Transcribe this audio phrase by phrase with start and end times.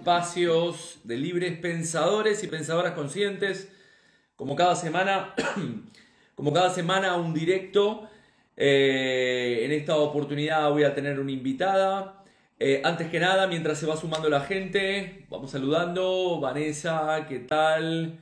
[0.00, 3.70] espacios de libres pensadores y pensadoras conscientes.
[4.34, 5.34] Como cada semana,
[6.34, 8.08] como cada semana un directo.
[8.56, 12.24] Eh, en esta oportunidad voy a tener una invitada.
[12.58, 16.40] Eh, antes que nada, mientras se va sumando la gente, vamos saludando.
[16.40, 18.20] Vanessa, ¿qué tal?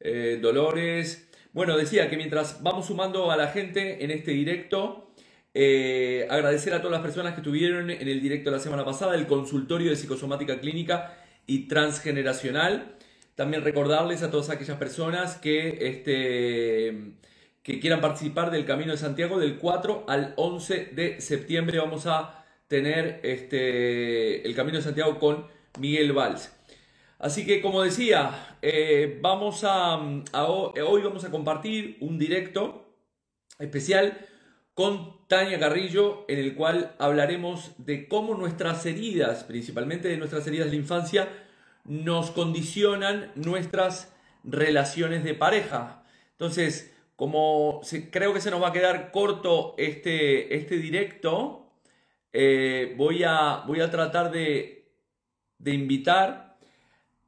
[0.00, 1.28] Eh, Dolores.
[1.52, 5.11] Bueno, decía que mientras vamos sumando a la gente en este directo,
[5.54, 9.26] eh, agradecer a todas las personas que estuvieron en el directo la semana pasada, el
[9.26, 11.14] consultorio de psicosomática clínica
[11.46, 12.96] y transgeneracional.
[13.34, 17.14] También recordarles a todas aquellas personas que, este,
[17.62, 21.78] quieran participar del Camino de Santiago del 4 al 11 de septiembre.
[21.78, 25.46] Vamos a tener este, el Camino de Santiago con
[25.78, 26.50] Miguel Valls.
[27.18, 32.96] Así que como decía, eh, vamos a, hoy vamos a compartir un directo
[33.58, 34.18] especial
[34.74, 40.66] con Tania Carrillo, en el cual hablaremos de cómo nuestras heridas, principalmente de nuestras heridas
[40.66, 41.28] de la infancia,
[41.84, 46.04] nos condicionan nuestras relaciones de pareja.
[46.32, 51.70] Entonces, como creo que se nos va a quedar corto este, este directo,
[52.32, 54.90] eh, voy, a, voy a tratar de,
[55.58, 56.56] de invitar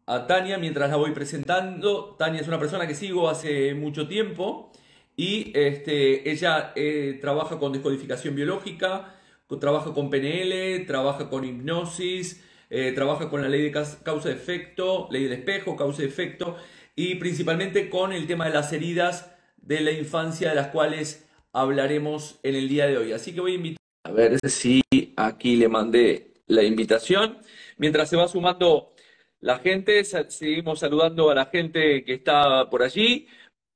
[0.06, 2.16] a Tania mientras la voy presentando.
[2.18, 4.72] Tania es una persona que sigo hace mucho tiempo
[5.16, 9.14] y este, ella eh, trabaja con descodificación biológica,
[9.58, 15.34] trabaja con PNL, trabaja con hipnosis, eh, trabaja con la ley de causa-efecto, ley del
[15.34, 16.56] espejo, causa-efecto,
[16.96, 22.38] y principalmente con el tema de las heridas de la infancia de las cuales hablaremos
[22.42, 23.12] en el día de hoy.
[23.12, 24.82] Así que voy a invitar a ver si
[25.16, 27.38] aquí le mandé la invitación.
[27.78, 28.92] Mientras se va sumando
[29.40, 33.26] la gente, seguimos saludando a la gente que está por allí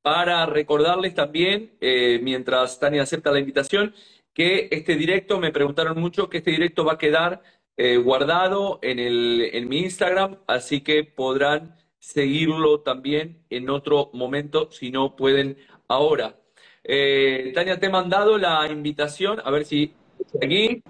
[0.03, 3.95] para recordarles también, eh, mientras Tania acepta la invitación,
[4.33, 7.43] que este directo, me preguntaron mucho, que este directo va a quedar
[7.77, 14.71] eh, guardado en, el, en mi Instagram, así que podrán seguirlo también en otro momento
[14.71, 16.37] si no pueden ahora.
[16.85, 19.93] Eh, Tania, te he mandado la invitación, a ver si
[20.43, 20.83] aquí.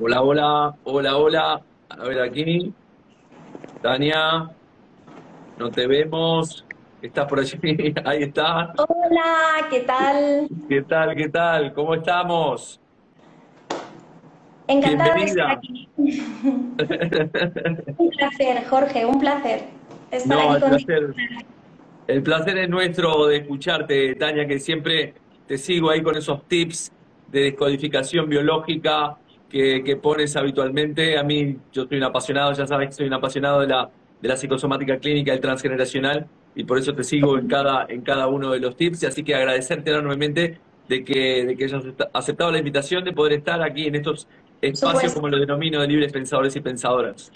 [0.00, 1.62] Hola, hola, hola, hola.
[1.88, 2.72] A ver aquí.
[3.80, 4.50] Tania,
[5.58, 6.64] no te vemos.
[7.04, 7.58] Estás por allí,
[8.06, 8.72] ahí está.
[8.78, 10.48] Hola, ¿qué tal?
[10.70, 11.74] ¿Qué tal, qué tal?
[11.74, 12.80] ¿Cómo estamos?
[14.66, 15.86] Encantada de estar aquí.
[15.98, 16.74] un
[18.16, 19.64] placer, Jorge, un placer
[20.10, 21.14] estar aquí el placer,
[22.06, 25.12] el placer es nuestro de escucharte, Tania, que siempre
[25.46, 26.90] te sigo ahí con esos tips
[27.30, 29.18] de descodificación biológica
[29.50, 31.18] que, que pones habitualmente.
[31.18, 33.90] A mí, yo soy un apasionado, ya sabes que soy un apasionado de la,
[34.22, 38.28] de la psicosomática clínica, del transgeneracional, y por eso te sigo en cada, en cada
[38.28, 39.02] uno de los tips.
[39.02, 43.34] Y así que agradecerte enormemente de que, de que hayas aceptado la invitación de poder
[43.34, 44.28] estar aquí en estos
[44.60, 47.32] espacios, como lo denomino, de libres pensadores y pensadoras.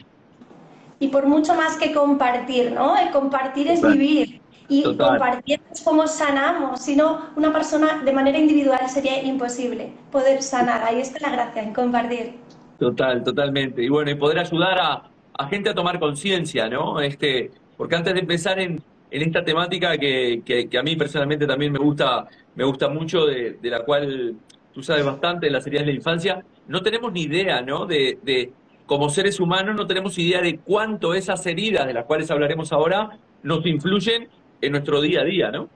[1.01, 2.97] Y por mucho más que compartir, ¿no?
[2.97, 4.41] El compartir es vivir.
[4.71, 6.83] Y compartir es como sanamos.
[6.83, 10.83] Si no, una persona de manera individual sería imposible poder sanar.
[10.83, 12.35] Ahí está la gracia, en compartir.
[12.79, 13.83] Total, totalmente.
[13.83, 15.03] Y bueno, y poder ayudar a,
[15.39, 17.01] a gente a tomar conciencia, ¿no?
[17.01, 21.73] Este, porque antes de empezar en, en esta temática que, que, a mí personalmente también
[21.73, 24.37] me gusta, me gusta mucho, de, la cual
[24.73, 27.87] tú sabes bastante, de las heridas de la infancia, no tenemos ni idea, ¿no?
[27.87, 28.53] De, de,
[28.87, 33.19] como seres humanos no tenemos idea de cuánto esas heridas de las cuales hablaremos ahora
[33.43, 34.29] nos influyen
[34.61, 35.69] en nuestro día a día, ¿no?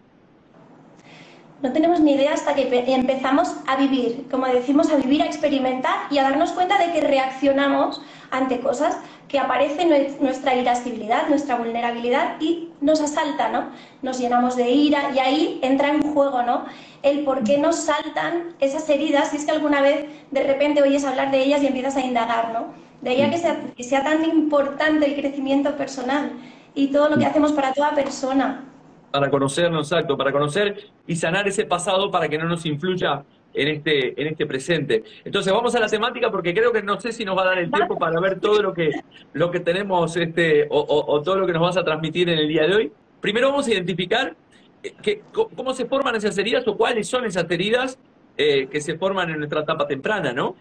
[1.62, 5.94] No tenemos ni idea hasta que empezamos a vivir, como decimos, a vivir, a experimentar
[6.10, 8.02] y a darnos cuenta de que reaccionamos
[8.32, 8.98] ante cosas
[9.28, 9.86] que aparece
[10.20, 13.66] nuestra irascibilidad, nuestra vulnerabilidad y nos asalta, ¿no?
[14.02, 16.64] Nos llenamos de ira y ahí entra en juego, ¿no?
[17.02, 21.04] El por qué nos saltan esas heridas si es que alguna vez de repente oyes
[21.04, 22.74] hablar de ellas y empiezas a indagar, ¿no?
[23.02, 26.32] De ahí a que sea, que sea tan importante el crecimiento personal
[26.74, 28.71] y todo lo que hacemos para toda persona.
[29.12, 33.22] Para conocernos, exacto, para conocer y sanar ese pasado para que no nos influya
[33.54, 35.04] en este, en este presente.
[35.24, 37.58] Entonces vamos a la temática porque creo que no sé si nos va a dar
[37.58, 38.90] el tiempo para ver todo lo que,
[39.34, 42.66] lo que tenemos este, o, todo lo que nos vas a transmitir en el día
[42.66, 42.92] de hoy.
[43.20, 44.34] Primero vamos a identificar
[44.82, 47.98] eh, que, cómo se forman esas heridas o cuáles son esas heridas
[48.36, 50.56] eh, que se forman en nuestra etapa temprana, ¿no?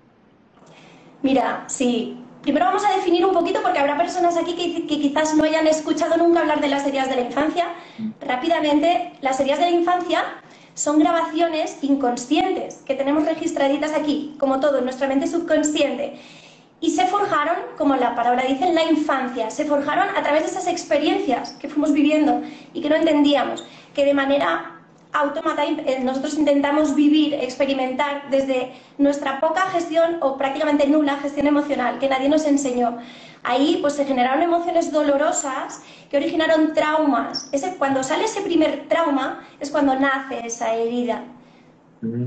[1.24, 2.18] Mira, sí.
[2.42, 5.68] Primero vamos a definir un poquito porque habrá personas aquí que, que quizás no hayan
[5.68, 7.68] escuchado nunca hablar de las heridas de la infancia.
[8.20, 10.24] Rápidamente, las heridas de la infancia
[10.74, 16.20] son grabaciones inconscientes que tenemos registraditas aquí, como todo, en nuestra mente subconsciente.
[16.80, 19.52] Y se forjaron, como la palabra dice, en la infancia.
[19.52, 22.42] Se forjaron a través de esas experiencias que fuimos viviendo
[22.74, 24.81] y que no entendíamos, que de manera
[25.14, 32.08] eh, nosotros intentamos vivir, experimentar desde nuestra poca gestión o prácticamente nula gestión emocional que
[32.08, 32.98] nadie nos enseñó.
[33.44, 37.50] Ahí pues se generaron emociones dolorosas que originaron traumas.
[37.52, 41.24] Ese, cuando sale ese primer trauma es cuando nace esa herida.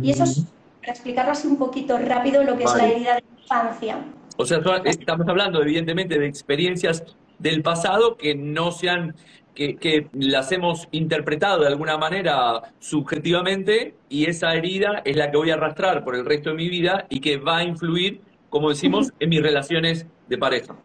[0.02, 0.44] Y eso es,
[0.80, 3.98] para explicarlo así un poquito rápido, lo que es la herida de infancia.
[4.36, 7.04] O sea, estamos hablando evidentemente de experiencias
[7.38, 9.14] del pasado que no se han
[9.54, 15.50] que, las hemos interpretado de alguna manera subjetivamente y esa herida es la que voy
[15.50, 18.20] a arrastrar por el resto de mi vida y que va a influir,
[18.50, 20.76] como decimos, en mis relaciones de pareja.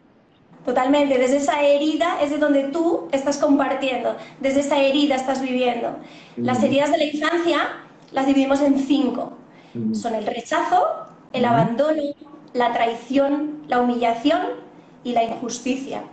[0.65, 5.97] Totalmente, desde esa herida es de donde tú estás compartiendo, desde esa herida estás viviendo.
[6.35, 7.69] Las heridas de la infancia
[8.11, 9.33] las dividimos en cinco.
[9.93, 10.87] Son el rechazo,
[11.31, 12.01] el abandono,
[12.53, 14.41] la traición, la humillación
[15.03, 16.03] y la injusticia.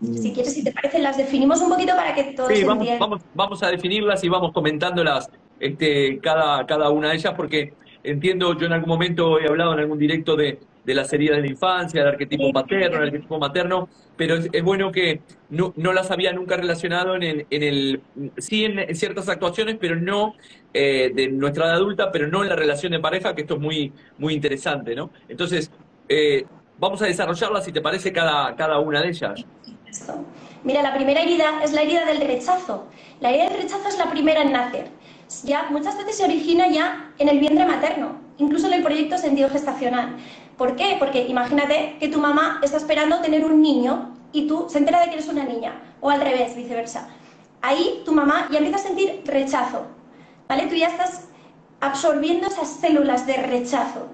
[0.00, 0.16] Mm.
[0.16, 3.22] Si quieres, si te parece, las definimos un poquito para que todos sí, vamos, vamos,
[3.34, 5.30] vamos, a definirlas y vamos comentándolas
[5.60, 9.80] este, cada, cada una de ellas, porque entiendo, yo en algún momento he hablado en
[9.80, 10.58] algún directo de,
[10.88, 14.90] de las heridas de la infancia, del arquetipo paterno, el arquetipo materno, pero es, bueno
[14.90, 18.00] que no, no, las había nunca relacionado en el, en el
[18.38, 20.34] sí en, ciertas actuaciones, pero no
[20.72, 23.60] eh, de nuestra edad adulta, pero no en la relación de pareja, que esto es
[23.60, 25.10] muy, muy interesante, ¿no?
[25.28, 25.70] Entonces,
[26.08, 26.46] eh,
[26.78, 29.44] vamos a desarrollarlas, si te parece, cada, cada una de ellas.
[30.64, 32.86] Mira, la primera herida es la herida del rechazo.
[33.20, 34.90] La herida del rechazo es la primera en nacer.
[35.44, 39.50] Ya muchas veces se origina ya en el vientre materno, incluso en el proyecto sentido
[39.50, 40.16] gestacional.
[40.56, 40.96] ¿Por qué?
[40.98, 45.06] Porque imagínate que tu mamá está esperando tener un niño y tú se entera de
[45.06, 47.08] que eres una niña, o al revés, viceversa.
[47.62, 49.86] Ahí tu mamá ya empieza a sentir rechazo,
[50.48, 50.66] ¿vale?
[50.66, 51.28] Tú ya estás
[51.80, 54.08] absorbiendo esas células de rechazo.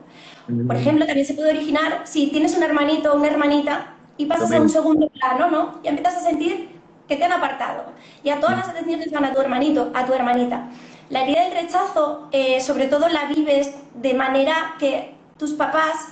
[0.66, 4.52] Por ejemplo, también se puede originar si tienes un hermanito o una hermanita y pasas
[4.52, 5.80] a un segundo plano, ¿no?
[5.82, 6.70] Y empiezas a sentir
[7.08, 7.84] que te han apartado.
[8.22, 10.68] Y a todas las atenciones van a tu hermanito, a tu hermanita.
[11.10, 16.08] La herida del rechazo, eh, sobre todo la vives de manera que tus papás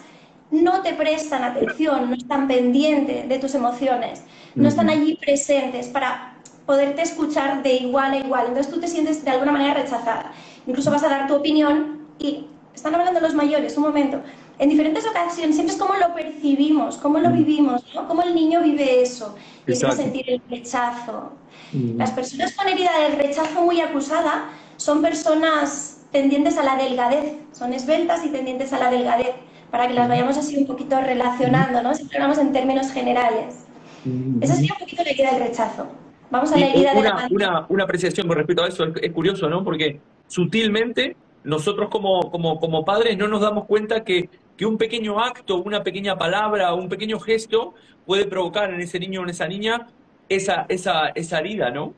[0.50, 4.22] no te prestan atención, no están pendientes de tus emociones,
[4.54, 6.34] no están allí presentes para
[6.66, 8.46] poderte escuchar de igual a igual.
[8.48, 10.32] Entonces tú te sientes de alguna manera rechazada.
[10.66, 14.20] Incluso vas a dar tu opinión y están hablando los mayores, un momento
[14.62, 17.32] en diferentes ocasiones, siempre es cómo lo percibimos, cómo lo mm.
[17.32, 18.06] vivimos, ¿no?
[18.06, 19.34] cómo el niño vive eso,
[19.66, 21.32] y a sentir el rechazo.
[21.72, 21.98] Mm.
[21.98, 27.72] Las personas con herida del rechazo muy acusada son personas tendientes a la delgadez, son
[27.72, 29.34] esbeltas y tendientes a la delgadez,
[29.72, 31.92] para que las vayamos así un poquito relacionando, ¿no?
[31.92, 33.64] Siempre hablamos en términos generales.
[34.04, 34.44] Mm.
[34.44, 35.88] Esa sería un poquito la herida del rechazo.
[36.30, 39.48] Vamos a la herida una, de una, una apreciación con respecto a eso, es curioso,
[39.48, 39.64] ¿no?
[39.64, 39.98] Porque
[40.28, 45.62] sutilmente nosotros como, como, como padres no nos damos cuenta que que un pequeño acto,
[45.62, 47.74] una pequeña palabra, un pequeño gesto
[48.06, 49.88] puede provocar en ese niño o en esa niña
[50.28, 51.94] esa, esa, esa herida, ¿no?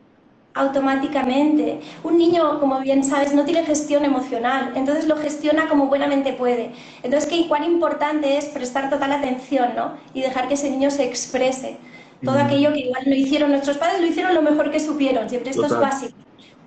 [0.55, 1.81] automáticamente.
[2.05, 6.71] Un niño, como bien sabes, no tiene gestión emocional, entonces lo gestiona como buenamente puede.
[7.03, 9.97] Entonces, ¿qué, cuán importante es prestar total atención ¿no?
[10.15, 11.77] y dejar que ese niño se exprese.
[12.25, 15.29] Todo aquello que igual lo hicieron nuestros padres, lo hicieron lo mejor que supieron.
[15.29, 16.17] Siempre esto es básico.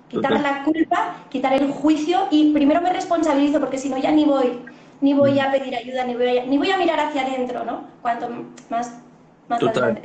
[0.08, 4.24] Quitar la culpa, quitar el juicio y primero me responsabilizo porque si no ya ni
[4.24, 4.60] voy
[5.00, 7.84] ni voy a pedir ayuda, ni voy a, ni voy a mirar hacia adentro, ¿no?
[8.02, 8.28] Cuanto
[8.68, 8.98] más,
[9.48, 10.00] más Total.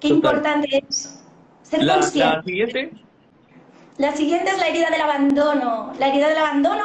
[0.00, 1.22] Qué importante es
[1.62, 2.34] ser la, consciente.
[2.34, 2.92] ¿La siguiente?
[3.98, 5.92] La siguiente es la herida del abandono.
[5.98, 6.84] La herida del abandono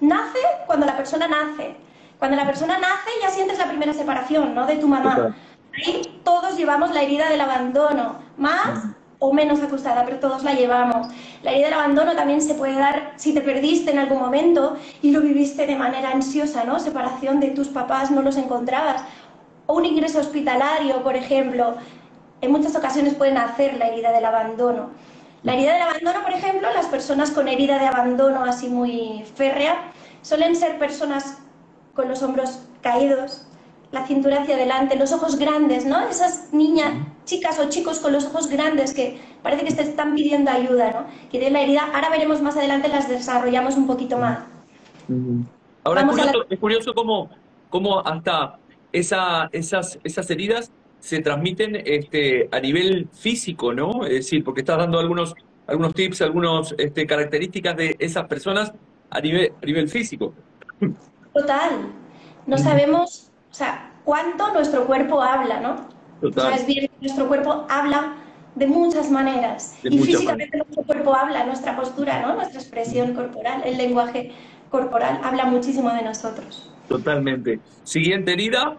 [0.00, 1.76] nace cuando la persona nace.
[2.18, 4.66] Cuando la persona nace ya sientes la primera separación, ¿no?
[4.66, 5.34] De tu mamá.
[5.74, 8.20] Ahí todos llevamos la herida del abandono.
[8.36, 8.84] Más
[9.18, 11.08] o menos acusada, pero todos la llevamos.
[11.42, 15.10] La herida del abandono también se puede dar si te perdiste en algún momento y
[15.10, 16.78] lo viviste de manera ansiosa, ¿no?
[16.78, 19.02] Separación de tus papás, no los encontrabas.
[19.66, 21.76] O un ingreso hospitalario, por ejemplo.
[22.40, 24.90] En muchas ocasiones pueden hacer la herida del abandono.
[25.42, 29.90] La herida del abandono, por ejemplo, las personas con herida de abandono así muy férrea,
[30.22, 31.38] suelen ser personas
[31.94, 33.46] con los hombros caídos,
[33.92, 36.08] la cintura hacia adelante, los ojos grandes, ¿no?
[36.08, 36.94] Esas niñas,
[37.26, 41.06] chicas o chicos con los ojos grandes que parece que te están pidiendo ayuda, ¿no?
[41.30, 41.90] Que tienen la herida.
[41.94, 44.40] Ahora veremos más adelante, las desarrollamos un poquito más.
[45.84, 47.28] Ahora es curioso, es curioso, cómo,
[47.68, 48.58] cómo hasta
[48.92, 54.06] esa, esas, esas heridas se transmiten este, a nivel físico, ¿no?
[54.06, 55.34] Es decir, porque estás dando algunos,
[55.66, 58.72] algunos tips, algunas este, características de esas personas
[59.10, 60.32] a nivel, a nivel físico.
[61.34, 61.92] Total.
[62.46, 65.76] No sabemos o sea, cuánto nuestro cuerpo habla, ¿no?
[66.22, 66.52] Total.
[66.52, 68.14] Sabes bien que nuestro cuerpo habla
[68.54, 69.78] de muchas maneras.
[69.82, 72.34] y físicamente nuestro cuerpo habla, nuestra postura, ¿no?
[72.34, 74.32] Nuestra expresión corporal, el lenguaje
[74.70, 76.72] corporal habla muchísimo de nosotros.
[76.88, 77.60] Totalmente.
[77.84, 78.78] Siguiente herida.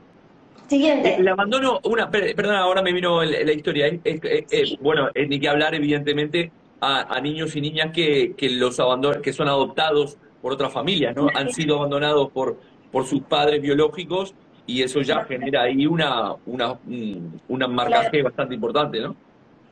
[0.67, 1.09] Siguiente.
[1.09, 3.85] Eh, el abandono, una, perdón, ahora me vino la, historia.
[3.87, 6.51] Eh, eh, bueno, ni que hablar, evidentemente,
[6.81, 11.27] a, niños y niñas que, que los abandonan, que son adoptados por otras familias, ¿no?
[11.35, 12.57] Han sido abandonados por,
[12.91, 14.33] por sus padres biológicos
[14.65, 19.15] y eso ya genera ahí una, una, un marcaje bastante importante, ¿no?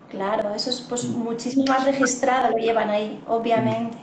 [0.10, 3.98] Claro, eso es pues muchísimo más registrado, lo llevan ahí, obviamente.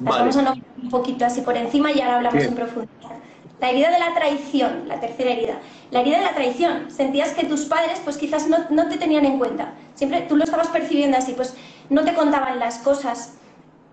[0.00, 3.18] vamos a nombrar un poquito así por encima y ahora hablamos en profundidad.
[3.60, 5.58] La herida de la traición, la tercera herida.
[5.92, 6.90] La herida de la traición.
[6.90, 9.72] Sentías que tus padres pues quizás no, no te tenían en cuenta.
[9.94, 11.54] Siempre tú lo estabas percibiendo así, pues
[11.88, 13.38] no te contaban las cosas.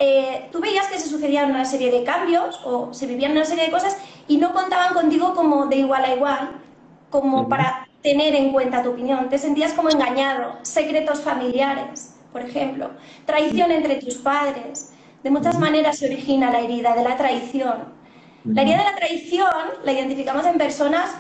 [0.03, 3.65] Eh, tú veías que se sucedían una serie de cambios o se vivían una serie
[3.65, 3.95] de cosas
[4.27, 6.51] y no contaban contigo como de igual a igual,
[7.11, 9.29] como para tener en cuenta tu opinión.
[9.29, 12.89] Te sentías como engañado, secretos familiares, por ejemplo,
[13.27, 14.91] traición entre tus padres.
[15.21, 17.93] De muchas maneras se origina la herida de la traición.
[18.43, 19.51] La herida de la traición
[19.83, 21.11] la identificamos en personas,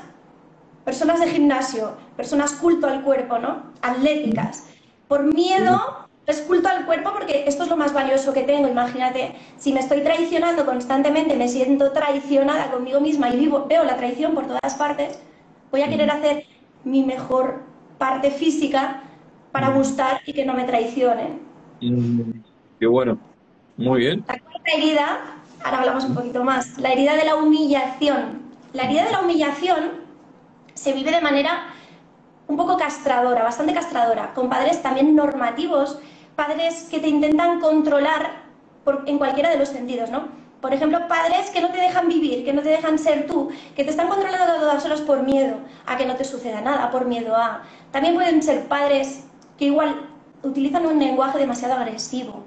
[0.83, 3.61] personas de gimnasio, personas culto al cuerpo, ¿no?
[3.83, 4.65] Atléticas.
[5.07, 8.67] Por miedo es culto al cuerpo porque esto es lo más valioso que tengo.
[8.67, 13.97] Imagínate, si me estoy traicionando constantemente, me siento traicionada conmigo misma y vivo, veo la
[13.97, 15.19] traición por todas partes,
[15.71, 16.45] voy a querer hacer
[16.83, 17.63] mi mejor
[17.97, 19.03] parte física
[19.51, 21.41] para gustar y que no me traicionen.
[22.79, 23.17] Qué bueno.
[23.77, 24.23] Muy bien.
[24.27, 25.19] La cuarta herida,
[25.63, 28.41] ahora hablamos un poquito más, la herida de la humillación.
[28.73, 30.01] La herida de la humillación
[30.73, 31.67] se vive de manera
[32.47, 35.99] un poco castradora, bastante castradora, con padres también normativos,
[36.35, 38.43] padres que te intentan controlar
[39.05, 40.29] en cualquiera de los sentidos, ¿no?
[40.61, 43.83] Por ejemplo, padres que no te dejan vivir, que no te dejan ser tú, que
[43.83, 45.55] te están controlando a todas horas por miedo
[45.87, 47.63] a que no te suceda nada, por miedo a...
[47.91, 49.25] También pueden ser padres
[49.57, 50.07] que igual
[50.43, 52.43] utilizan un lenguaje demasiado agresivo.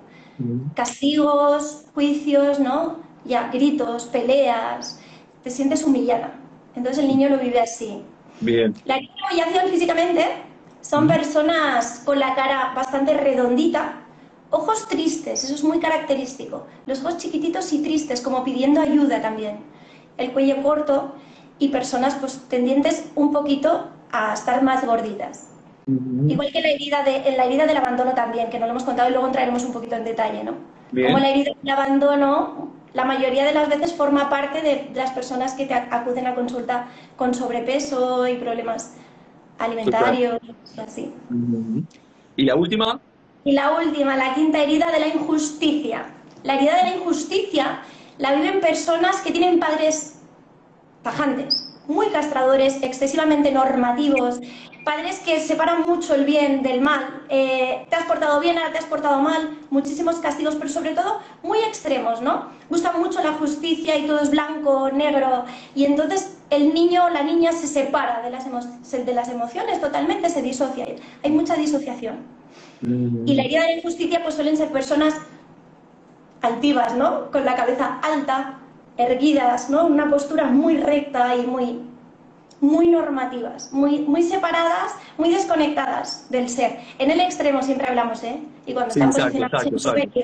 [0.75, 2.99] Castigos, juicios, ¿no?
[3.25, 5.01] Ya, gritos, peleas,
[5.43, 6.35] te sientes humillada.
[6.77, 8.03] Entonces el niño lo vive así.
[8.41, 8.75] Bien.
[8.85, 10.27] La humillación físicamente
[10.85, 14.05] son personas con la cara bastante redondita,
[14.57, 16.67] Ojos tristes, eso es muy característico.
[16.87, 19.59] Los ojos chiquititos y tristes, como pidiendo ayuda también.
[20.17, 21.13] El cuello corto
[21.59, 25.49] y personas pues tendientes un poquito a estar más gorditas.
[25.89, 28.85] Igual que la herida de, en la herida del abandono también, que no lo hemos
[28.85, 30.53] contado y luego entraremos un poquito en detalle, ¿no?
[30.93, 35.55] Como la herida del abandono, la mayoría de las veces forma parte de, las personas
[35.55, 36.87] que te acuden a consulta
[37.17, 38.95] con sobrepeso y problemas
[39.59, 40.41] alimentarios,
[40.77, 41.13] y así.
[42.37, 43.01] ¿Y la última?
[43.45, 46.07] Y la última, la quinta herida de la injusticia.
[46.43, 47.83] La herida de la injusticia
[48.19, 50.21] la viven personas que tienen padres
[51.03, 54.41] tajantes, muy castradores, excesivamente normativos,
[54.85, 57.23] padres que separan mucho el bien del mal.
[57.29, 61.21] Eh, te has portado bien, ahora te has portado mal, muchísimos castigos, pero sobre todo
[61.43, 62.51] muy extremos, ¿no?
[62.69, 67.23] Gusta mucho la justicia y todo es blanco, negro, y entonces el niño o la
[67.23, 70.87] niña se separa de las, de las emociones, totalmente se disocia.
[71.23, 72.17] Hay mucha disociación.
[72.83, 75.15] Y la herida de la injusticia pues suelen ser personas
[76.43, 77.31] altivas, ¿no?
[77.31, 78.59] Con la cabeza alta,
[78.99, 79.87] erguidas, ¿no?
[79.87, 81.81] Una postura muy recta y muy,
[82.65, 86.79] muy normativas, muy, muy separadas, muy desconectadas del ser.
[86.99, 88.41] En el extremo siempre hablamos, ¿eh?
[88.67, 90.21] Y cuando están exacto, exacto,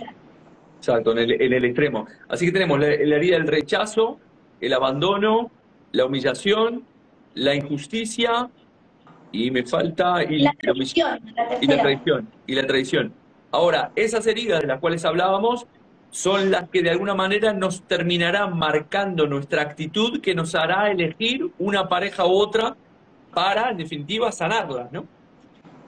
[0.78, 1.12] exacto.
[1.12, 2.06] en el, extremo.
[2.28, 4.18] Así que tenemos la, la herida del rechazo,
[4.60, 5.50] el abandono,
[5.92, 6.84] la humillación,
[7.34, 8.48] la injusticia,
[9.32, 11.20] y me falta y la traición,
[11.60, 13.12] y la traición y la traición.
[13.52, 15.66] Ahora, esas heridas de las cuales hablábamos
[16.10, 21.50] son las que de alguna manera nos terminarán marcando nuestra actitud que nos hará elegir
[21.58, 22.76] una pareja u otra
[23.32, 25.04] para, en definitiva, sanarlas, ¿no?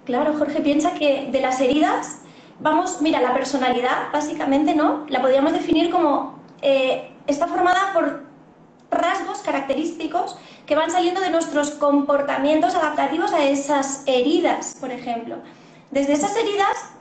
[0.05, 2.23] Claro, Jorge, piensa que de las heridas,
[2.61, 5.07] vamos, mira, la personalidad, básicamente, ¿no?
[5.09, 8.23] La podríamos definir como, eh, está formada por
[8.91, 10.37] rasgos característicos
[10.67, 15.37] que van saliendo de nuestros comportamientos adaptativos a esas heridas, por ejemplo.
[15.91, 16.93] Desde esas heridas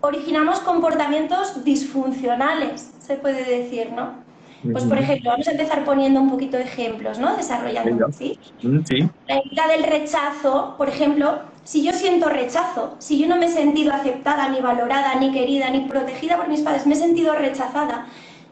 [0.00, 4.30] originamos comportamientos disfuncionales, se puede decir, ¿no?
[4.72, 7.34] Pues, por ejemplo, vamos a empezar poniendo un poquito de ejemplos, ¿no?
[7.34, 8.38] Desarrollando, ¿sí?
[8.60, 9.08] ¿sí?
[9.26, 13.48] La herida del rechazo, por ejemplo, si yo siento rechazo, si yo no me he
[13.50, 18.06] sentido aceptada, ni valorada, ni querida, ni protegida por mis padres, me he sentido rechazada,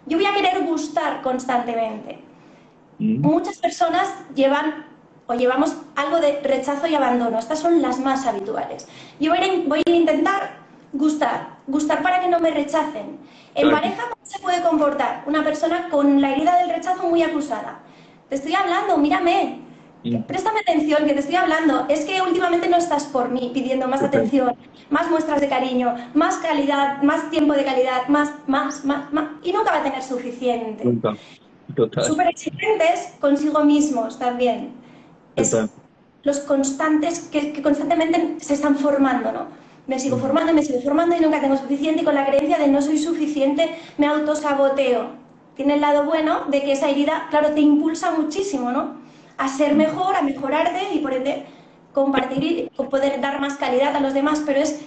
[0.07, 2.21] yo voy a querer gustar constantemente.
[2.99, 4.87] Muchas personas llevan
[5.27, 7.39] o llevamos algo de rechazo y abandono.
[7.39, 8.89] Estas son las más habituales.
[9.21, 9.33] Yo
[9.67, 10.57] voy a, intentar
[10.93, 13.19] gustar, gustar para que no me rechacen.
[13.55, 17.81] En pareja, ¿cómo se puede comportar una persona con la herida del rechazo muy acusada?
[18.29, 19.61] Te estoy hablando, mírame,
[20.27, 21.87] préstame atención, que te estoy hablando.
[21.89, 24.55] Es que últimamente no estás por mí pidiendo más atención,
[24.91, 29.25] más muestras de cariño, más calidad, más tiempo de calidad, más, más, más, más.
[29.43, 30.85] Y nunca va a tener suficiente.
[32.03, 34.73] Súper exigentes consigo mismos también.
[36.23, 39.47] los constantes que, constantemente se están formando, ¿no?
[39.89, 42.69] Me sigo formando, me sigo formando y nunca tengo suficiente y con la creencia de
[42.69, 45.09] no soy suficiente me autosaboteo.
[45.57, 48.99] Tiene el lado bueno de que esa herida, claro, te impulsa muchísimo, ¿no?
[49.39, 51.47] A ser mejor, a mejorarte y por ende
[51.93, 54.79] compartir y poder dar más calidad a los demás, pero es,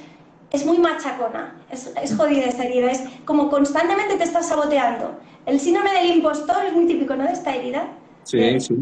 [0.51, 5.20] es muy machacona, es, es jodida esa herida, es como constantemente te estás saboteando.
[5.48, 7.24] El síndrome del impostor es muy típico, ¿no?
[7.24, 7.88] De esta herida.
[8.24, 8.75] Sí, sí.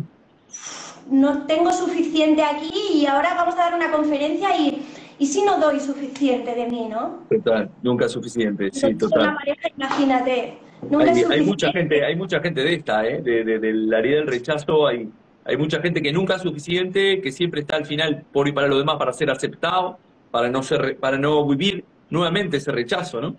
[1.09, 4.85] No tengo suficiente aquí y ahora vamos a dar una conferencia y
[5.19, 7.25] ¿Y si no doy suficiente de mí, no?
[7.29, 9.21] Total, nunca es suficiente, sí, total.
[9.23, 10.57] Una pareja, imagínate.
[10.89, 13.21] Nunca hay, hay, mucha gente, hay mucha gente de esta, ¿eh?
[13.21, 15.09] de, de, de la herida del rechazo, hay,
[15.43, 18.67] hay mucha gente que nunca es suficiente, que siempre está al final por y para
[18.67, 19.97] los demás para ser aceptado,
[20.31, 23.35] para no ser, para no vivir nuevamente ese rechazo, ¿no?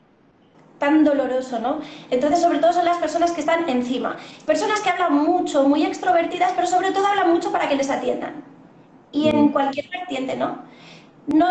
[0.81, 1.81] tan doloroso, ¿no?
[2.11, 4.17] Entonces, sobre todo son las personas que están encima.
[4.47, 8.43] Personas que hablan mucho, muy extrovertidas, pero sobre todo hablan mucho para que les atiendan.
[9.13, 10.63] Y en cualquier vertiente, ¿no?
[11.35, 11.47] No,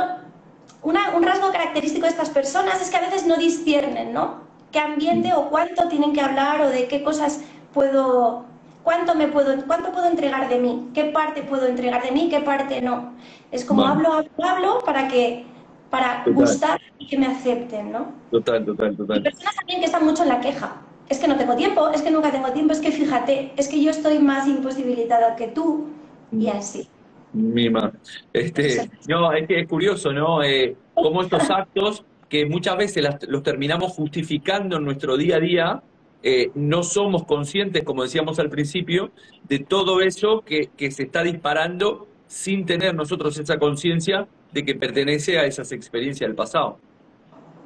[0.84, 4.42] un rasgo característico de estas personas es que a veces no disciernen, ¿no?
[4.72, 7.42] ¿Qué ambiente o cuánto tienen que hablar o de qué cosas
[7.74, 8.46] puedo,
[8.84, 12.42] cuánto me puedo, cuánto puedo entregar de mí, qué parte puedo entregar de mí, qué
[12.42, 13.14] parte no.
[13.52, 15.46] Es como hablo, hablo, hablo para que,
[15.90, 18.08] para gustar y que me acepten, ¿no?
[18.30, 19.18] Total, total, total.
[19.18, 20.76] Y personas también que están mucho en la queja.
[21.08, 23.82] Es que no tengo tiempo, es que nunca tengo tiempo, es que fíjate, es que
[23.82, 25.88] yo estoy más imposibilitada que tú
[26.32, 26.88] y así.
[27.34, 27.92] Mima.
[28.34, 30.44] Este, no, es que es curioso, ¿no?
[30.44, 35.84] Eh, cómo estos actos que muchas veces los terminamos justificando en nuestro día a día,
[36.22, 39.12] eh, no somos conscientes, como decíamos al principio,
[39.48, 44.76] de todo eso que, que se está disparando sin tener nosotros esa conciencia de que
[44.76, 46.78] pertenece a esas experiencias del pasado.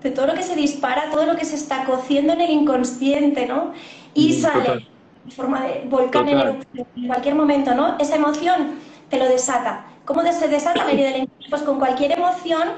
[0.01, 3.45] De todo lo que se dispara, todo lo que se está cociendo en el inconsciente,
[3.45, 3.73] ¿no?
[4.13, 4.87] Y sale
[5.25, 7.97] en forma de volcán en, en cualquier momento, ¿no?
[7.99, 8.79] Esa emoción
[9.13, 9.85] te lo desata.
[10.05, 12.69] ¿Cómo se desata la herida del Pues con cualquier emoción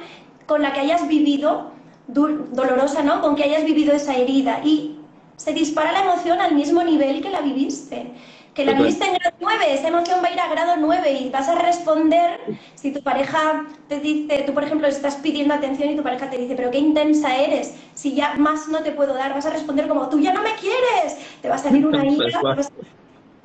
[0.45, 1.71] con la que hayas vivido,
[2.07, 3.21] dolorosa, ¿no?
[3.21, 4.59] Con que hayas vivido esa herida.
[4.63, 4.99] Y
[5.37, 8.11] se dispara la emoción al mismo nivel que la viviste.
[8.53, 11.29] Que la viviste en grado 9, esa emoción va a ir a grado 9 y
[11.29, 12.39] vas a responder
[12.75, 16.37] si tu pareja te dice, tú por ejemplo estás pidiendo atención y tu pareja te
[16.37, 19.89] dice, pero qué intensa eres, si ya más no te puedo dar, vas a responder
[19.89, 22.39] como, tú ya no me quieres, te va a salir una ira,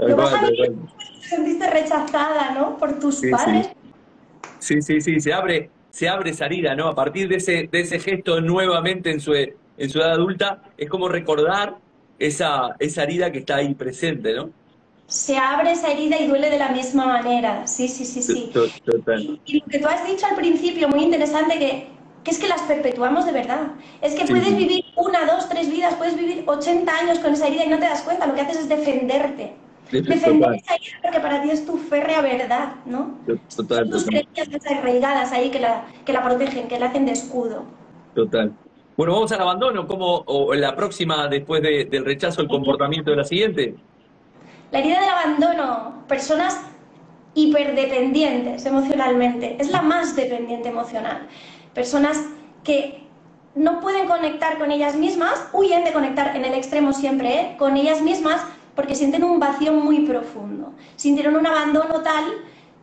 [0.08, 0.74] lo vas a vivir
[1.30, 2.76] sentiste rechazada, ¿no?
[2.76, 3.70] Por tus padres.
[4.58, 4.82] Sí.
[4.82, 6.88] sí, sí, se abre, se abre esa herida, ¿no?
[6.88, 10.90] A partir de ese, de ese gesto nuevamente en su, en su edad adulta, es
[10.90, 11.76] como recordar
[12.18, 14.50] esa, esa herida que está ahí presente, ¿no?
[15.06, 18.50] Se abre esa herida y duele de la misma manera, sí, sí, sí, sí.
[18.84, 19.40] Total.
[19.44, 21.88] Y, lo que tú has dicho al principio, muy interesante, que,
[22.22, 23.72] que es que las perpetuamos de verdad.
[24.02, 27.64] Es que puedes vivir una, dos, tres vidas, puedes vivir 80 años con esa herida
[27.64, 29.56] y no te das cuenta, lo que haces es defenderte.
[29.90, 33.18] Defender esa idea porque para ti es tu férrea verdad, ¿no?
[33.57, 37.12] Total, Son tus creencias desarraigadas ahí que la, que la protegen, que la hacen de
[37.12, 37.64] escudo.
[38.14, 38.53] Total.
[38.96, 43.16] Bueno, vamos al abandono, ¿cómo, o la próxima después de, del rechazo, el comportamiento de
[43.16, 43.74] la siguiente?
[44.70, 46.61] La herida del abandono, personas
[47.35, 51.29] hiperdependientes emocionalmente, es la más dependiente emocional.
[51.74, 52.26] Personas
[52.62, 53.05] que
[53.55, 57.57] no pueden conectar con ellas mismas, huyen de conectar en el extremo siempre, ¿eh?
[57.59, 62.24] con ellas mismas porque sienten un vacío muy profundo, sintieron un abandono tal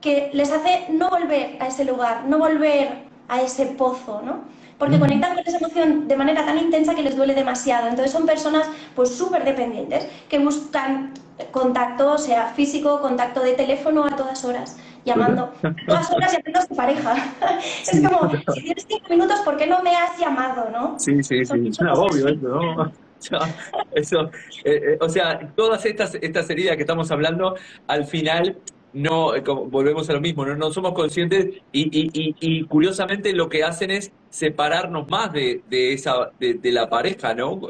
[0.02, 4.42] que les hace no volver a ese lugar, no volver a ese pozo, ¿no?
[4.78, 7.88] Porque conectan con esa emoción de manera tan intensa que les duele demasiado.
[7.88, 11.14] Entonces son personas pues súper dependientes que buscan
[11.52, 15.52] contacto, sea físico, contacto de teléfono a todas horas, llamando
[15.88, 17.16] todas horas llamando a su pareja.
[17.92, 21.00] es como, si tienes cinco minutos, ¿por qué no me has llamado, no?
[21.00, 23.07] Sí, sí, sí, es obvio eso, ¿no?
[23.94, 24.30] Eso,
[24.64, 27.56] eh, eh, o sea, todas estas, estas heridas que estamos hablando,
[27.88, 28.58] al final
[28.94, 34.12] no eh, volvemos a lo mismo, no, somos conscientes y, curiosamente lo que hacen es
[34.30, 37.62] separarnos más de, de esa de, la pareja, ¿no?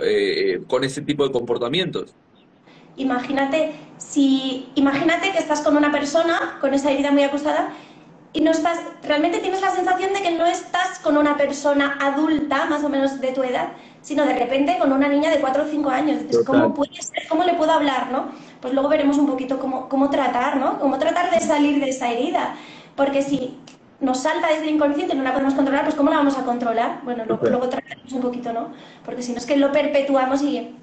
[0.68, 2.16] con ese tipo de comportamientos.
[2.98, 7.74] Imagínate si imagínate que estás con una persona con esa herida muy acusada
[8.34, 12.66] y no estás realmente tienes la sensación de que no estás con una persona adulta,
[12.66, 13.70] más o menos de tu edad,
[14.02, 16.24] sino de repente con una niña de 4 o 5 años.
[16.46, 17.28] ¿cómo puede ser?
[17.30, 18.12] ¿Cómo le puedo hablar?
[18.12, 18.32] ¿no?
[18.62, 20.80] Pues luego veremos un poquito cómo, cómo tratar, ¿no?
[20.80, 22.56] Cómo tratar de salir de esa herida.
[22.96, 23.58] Porque si
[24.00, 26.44] nos salta desde el inconsciente y no la podemos controlar, pues ¿cómo la vamos a
[26.44, 27.02] controlar?
[27.04, 28.70] Bueno, luego, luego trataremos un poquito, ¿no?
[29.06, 30.76] Porque si no es que lo perpetuamos y,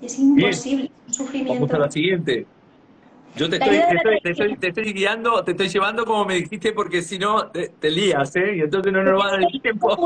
[0.00, 1.66] es imposible, un sufrimiento.
[1.66, 2.46] Vamos a la siguiente.
[3.34, 3.78] Yo te estoy,
[4.22, 7.90] te, estoy, te, estoy, guiando, te estoy llevando como me dijiste, porque si no te,
[7.90, 8.56] lías, ¿eh?
[8.56, 9.96] Y entonces no nos va a dar tiempo.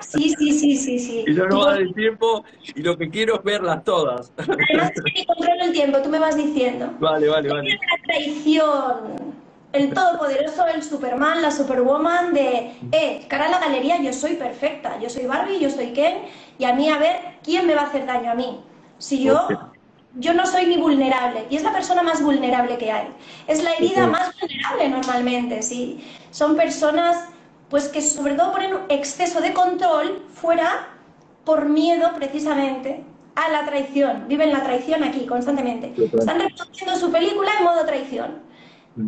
[0.00, 1.24] Sí, sí, sí, sí, sí.
[1.28, 4.32] Y no nos va a dar el tiempo, y lo que quiero es verlas todas.
[4.36, 6.92] Además, que controlo el tiempo, tú me vas diciendo.
[6.98, 7.70] Vale, vale, vale.
[7.70, 9.34] La traición.
[9.72, 14.98] el todopoderoso, el Superman, la Superwoman de, eh, cara a la galería, yo soy perfecta,
[15.00, 16.22] yo soy Barbie, yo soy Ken,
[16.58, 18.60] y a mí a ver quién me va a hacer daño a mí.
[18.98, 19.46] Si yo,
[20.18, 23.08] yo no soy ni vulnerable, y es la persona más vulnerable que hay.
[23.46, 26.04] Es la herida más vulnerable normalmente, sí.
[26.30, 27.28] Son personas,
[27.68, 30.88] pues que sobre todo ponen exceso de control fuera
[31.44, 34.24] por miedo precisamente a la traición.
[34.26, 35.92] Viven la traición aquí constantemente.
[36.18, 38.42] Están reproduciendo su película en modo traición.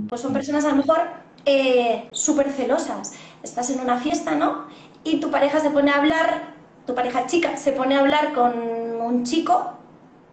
[0.09, 1.01] Pues son personas a lo mejor
[1.47, 3.15] eh, súper celosas.
[3.43, 4.67] Estás en una fiesta, ¿no?
[5.03, 6.55] Y tu pareja se pone a hablar,
[6.87, 8.53] tu pareja chica se pone a hablar con
[9.01, 9.78] un chico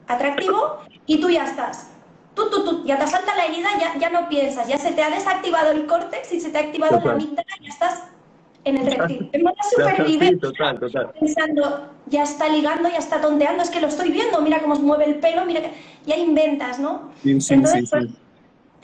[0.07, 1.91] atractivo y tú ya estás.
[2.35, 5.01] Tú, tú, tú, ya te salta la herida, ya, ya no piensas, ya se te
[5.01, 8.03] ha desactivado el córtex y se te ha activado la amígdala, ya estás
[8.65, 9.29] en el reptil.
[9.31, 11.11] En modo supervivencia, total, total.
[11.17, 14.81] pensando, ya está ligando, ya está tonteando, es que lo estoy viendo, mira cómo se
[14.81, 15.71] mueve el pelo, mira que
[16.05, 17.09] ya inventas, ¿no?
[17.23, 18.15] Sí, sí, Entonces, sí, sí.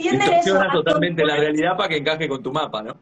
[0.09, 2.95] Pues, totalmente la realidad para que encaje con tu mapa, ¿no?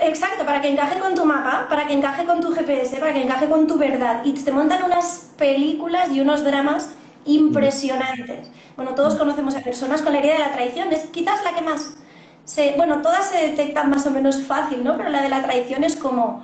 [0.00, 3.22] Exacto, para que encaje con tu mapa, para que encaje con tu GPS, para que
[3.22, 4.22] encaje con tu verdad.
[4.24, 8.50] Y te montan unas películas y unos dramas impresionantes.
[8.76, 11.62] Bueno, todos conocemos a personas con la herida de la traición, es quizás la que
[11.62, 11.96] más
[12.76, 14.96] bueno, todas se detectan más o menos fácil, ¿no?
[14.96, 16.42] Pero la de la traición es como,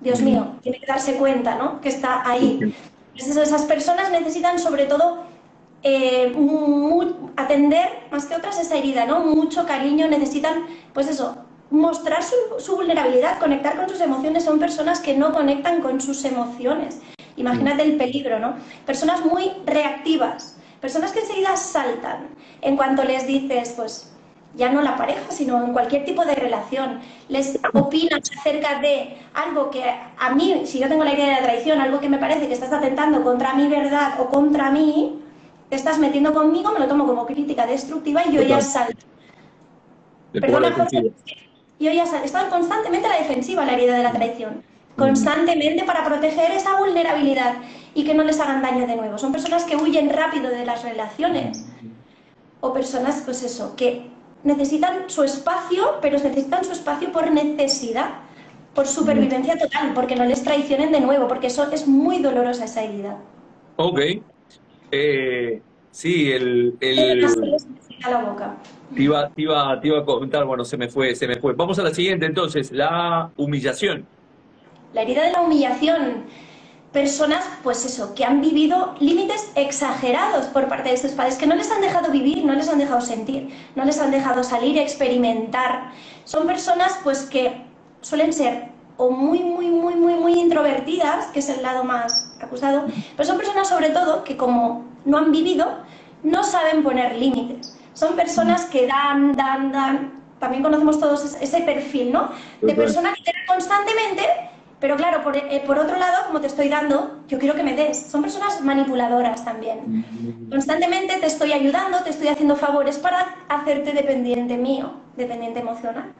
[0.00, 1.80] Dios mío, tiene que darse cuenta, ¿no?
[1.80, 2.74] Que está ahí.
[3.14, 5.24] esas personas necesitan sobre todo
[5.82, 6.34] eh,
[7.36, 9.20] atender más que otras esa herida, ¿no?
[9.20, 11.36] Mucho cariño, necesitan, pues eso,
[11.70, 14.44] mostrar su, su, vulnerabilidad, conectar con sus emociones.
[14.44, 17.00] Son personas que no conectan con sus emociones.
[17.36, 18.54] Imagínate el peligro, ¿no?
[18.86, 22.28] Personas muy reactivas, personas que enseguida saltan
[22.60, 24.12] en cuanto les dices, pues
[24.54, 27.00] ya no la pareja, sino en cualquier tipo de relación.
[27.28, 31.42] Les opinas acerca de algo que a mí, si yo tengo la idea de la
[31.42, 35.20] traición, algo que me parece que estás atentando contra mi verdad o contra mí,
[35.70, 39.06] te estás metiendo conmigo, me lo tomo como crítica destructiva y yo ya salto.
[40.32, 40.74] Perdona,
[41.80, 42.26] yo ya salto.
[42.26, 44.62] Estoy constantemente a la defensiva, la herida de la traición.
[45.06, 47.56] Constantemente para proteger esa vulnerabilidad
[47.94, 49.18] y que no les hagan daño de nuevo.
[49.18, 51.66] Son personas que huyen rápido de las relaciones.
[52.60, 54.06] O personas, pues eso, que
[54.44, 58.10] necesitan su espacio, pero necesitan su espacio por necesidad,
[58.74, 62.82] por supervivencia total, porque no les traicionen de nuevo, porque eso es muy dolorosa esa
[62.82, 63.18] herida.
[63.76, 64.00] Ok.
[64.92, 65.60] Eh,
[65.90, 66.76] sí, el...
[66.80, 67.26] el...
[68.08, 68.56] La boca.
[68.94, 71.52] Te iba, te, iba, te iba a comentar, bueno, se me fue, se me fue.
[71.54, 74.06] Vamos a la siguiente entonces, la humillación.
[74.92, 76.24] La herida de la humillación
[76.92, 81.54] personas, pues eso, que han vivido límites exagerados por parte de sus padres, que no
[81.54, 85.90] les han dejado vivir, no les han dejado sentir, no les han dejado salir, experimentar.
[86.24, 87.64] Son personas, pues, que
[88.02, 92.84] suelen ser o muy, muy, muy, muy, muy introvertidas, que es el lado más acusado,
[93.16, 95.66] pero son personas sobre todo que como no han vivido,
[96.22, 97.76] no saben poner límites.
[97.94, 100.22] Son personas que dan, dan, dan.
[100.38, 102.30] También conocemos todos ese perfil, ¿no?
[102.60, 104.22] De persona que constantemente
[104.82, 107.96] pero claro, eh, por, otro lado, como te estoy dando, yo quiero que me des.
[107.96, 110.48] Son personas manipuladoras también.
[110.50, 116.12] Constantemente te estoy ayudando, te estoy haciendo favores para hacerte dependiente mío, dependiente emocional.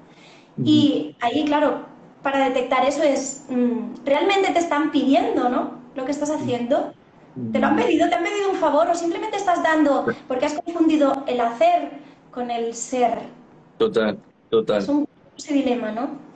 [0.65, 1.87] Y ahí, claro,
[2.23, 5.73] para detectar eso es, mm, realmente te están pidiendo, ¿no?
[5.97, 6.95] Lo que estás haciendo.
[7.51, 10.55] Te lo han pedido, te han pedido un favor o simplemente estás dando porque has
[10.55, 11.91] confundido el hacer
[12.31, 13.23] con el ser.
[13.79, 14.21] Total,
[14.51, 14.79] total.
[14.79, 16.32] Es un ese dilema, ¿no?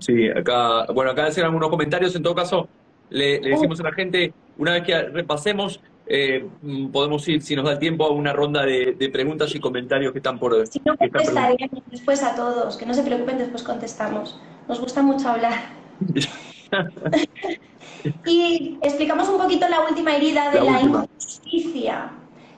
[0.00, 2.14] Sí, acá, bueno, acá hacen algunos comentarios.
[2.16, 2.68] En todo caso,
[3.10, 7.64] le, decimos a la gente, una vez que repasemos, eh, mm, podemos ir, si nos
[7.64, 10.66] da el tiempo, a una ronda de, preguntas y comentarios que están por.
[10.66, 14.40] Si no, contestaremos después a todos, que no se preocupen, después contestamos.
[14.68, 15.70] Nos gusta mucho hablar.
[18.26, 22.12] y explicamos un poquito la última herida de la, injusticia.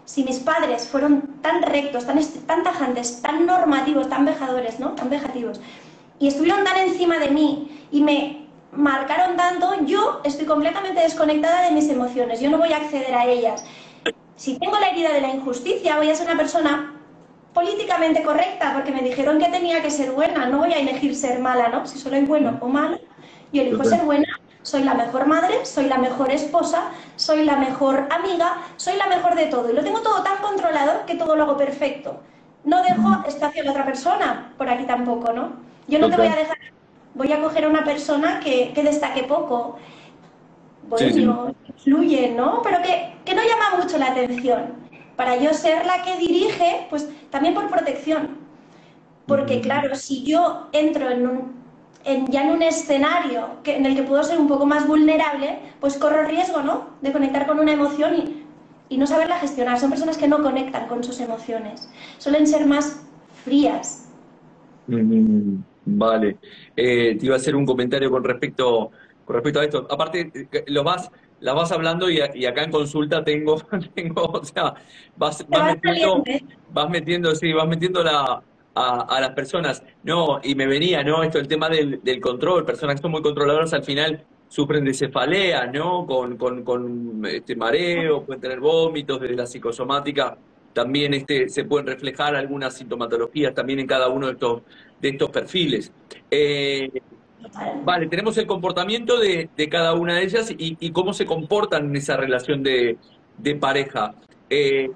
[0.04, 4.90] Si mis padres fueron tan rectos, tan, tan tajantes, tan normativos, tan vejadores, ¿no?
[4.90, 5.60] Tan vejativos,
[6.18, 11.72] y estuvieron tan encima de mí y me marcaron tanto, yo estoy completamente desconectada de
[11.72, 13.64] mis emociones, yo no voy a acceder a ellas.
[14.36, 16.94] Si tengo la herida de la injusticia, voy a ser una persona
[17.52, 21.38] políticamente correcta, porque me dijeron que tenía que ser buena, no voy a elegir ser
[21.38, 21.86] mala, ¿no?
[21.86, 22.98] Si solo hay bueno o malo,
[23.52, 24.26] yo elijo ser buena,
[24.62, 29.36] soy la mejor madre, soy la mejor esposa, soy la mejor amiga, soy la mejor
[29.36, 29.70] de todo.
[29.70, 32.20] Y lo tengo todo tan controlado que todo lo hago perfecto.
[32.64, 35.52] No dejo espacio a la otra persona, por aquí tampoco, ¿no?
[35.88, 36.56] Yo no te voy a dejar,
[37.14, 39.76] voy a coger a una persona que, destaque poco.
[40.88, 42.60] Bueno, fluye, ¿no?
[42.62, 44.84] Pero que, no llama mucho la atención.
[45.16, 48.38] Para yo ser la que dirige, pues también por protección.
[49.26, 51.64] Porque claro, si yo entro en un,
[52.28, 56.24] ya en un escenario en el que puedo ser un poco más vulnerable, pues corro
[56.24, 56.88] riesgo, ¿no?
[57.00, 58.44] De conectar con una emoción y,
[58.88, 59.78] y no saberla gestionar.
[59.78, 61.88] Son personas que no conectan con sus emociones.
[62.18, 63.00] Suelen ser más
[63.44, 64.06] frías.
[64.86, 66.38] Mm, vale.
[66.76, 68.90] Eh, te iba a hacer un comentario con respecto,
[69.24, 69.86] con respecto a esto.
[69.90, 73.56] Aparte, eh, lo vas, la vas hablando y, acá en consulta tengo,
[73.94, 74.74] tengo, o sea,
[75.16, 76.22] vas, metiendo,
[76.72, 78.42] vas metiendo, sí, vas metiendo la,
[78.74, 79.82] a, las personas.
[80.02, 81.22] No, y me venía, ¿no?
[81.22, 84.94] Esto, el tema del, del control, personas que son muy controladoras al final sufren de
[84.94, 86.06] cefalea, ¿no?
[86.06, 90.38] Con, con, con este mareo, pueden tener vómitos desde la psicosomática.
[90.72, 94.62] También este, se pueden reflejar algunas sintomatologías también en cada uno de estos,
[95.04, 95.92] de estos perfiles.
[96.30, 96.90] Eh,
[97.84, 101.90] vale, tenemos el comportamiento de, de, cada una de ellas y, y, cómo se comportan
[101.90, 102.96] en esa relación de,
[103.36, 104.14] de pareja.
[104.48, 104.90] Eh,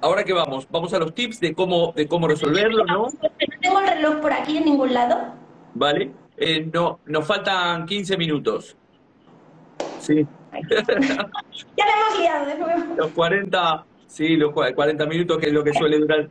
[0.00, 3.06] ahora que vamos, vamos a los tips de cómo, de cómo resolverlo, ¿no?
[3.06, 3.30] No
[3.60, 5.34] tengo el reloj por aquí en ningún lado.
[5.74, 6.10] Vale.
[6.36, 8.76] Eh, no, nos faltan 15 minutos.
[10.00, 10.26] Sí.
[10.52, 12.94] ya le hemos liado de nuevo.
[12.96, 16.28] Los 40, sí, los 40 minutos que es lo que suele durar.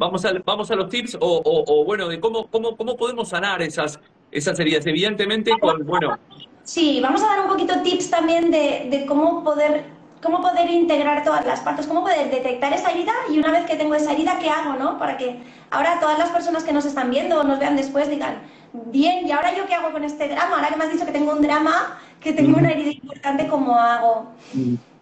[0.00, 3.60] Vamos a, vamos a los tips o, o, bueno, de cómo, cómo, cómo podemos sanar
[3.60, 4.00] esas,
[4.32, 4.86] esas heridas.
[4.86, 6.18] Evidentemente, con, bueno.
[6.62, 9.84] Sí, vamos a dar un poquito tips también de, de cómo poder
[10.22, 13.76] cómo poder integrar todas las partes, cómo poder detectar esa herida y una vez que
[13.76, 14.78] tengo esa herida, ¿qué hago?
[14.78, 14.98] ¿no?
[14.98, 15.38] Para que
[15.70, 18.40] ahora todas las personas que nos están viendo o nos vean después digan,
[18.72, 20.56] bien, ¿y ahora yo qué hago con este drama?
[20.56, 23.78] Ahora que me has dicho que tengo un drama, que tengo una herida importante, ¿cómo
[23.78, 24.32] hago?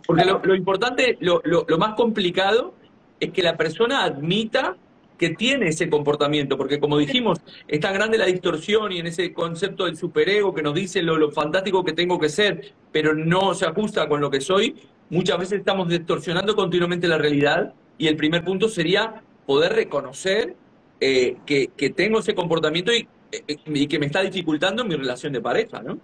[0.06, 2.74] Porque lo, importante, lo, lo, más complicado
[3.20, 4.76] es que la persona admita
[5.18, 9.32] que tiene ese comportamiento, porque como dijimos, es tan grande la distorsión y en ese
[9.32, 13.52] concepto del superego que nos dice lo, lo fantástico que tengo que ser, pero no
[13.54, 14.76] se ajusta con lo que soy,
[15.10, 20.54] muchas veces estamos distorsionando continuamente la realidad y el primer punto sería poder reconocer
[21.00, 25.32] eh, que, que, tengo ese comportamiento y, eh, y, que me está dificultando mi relación
[25.32, 25.98] de pareja, ¿no?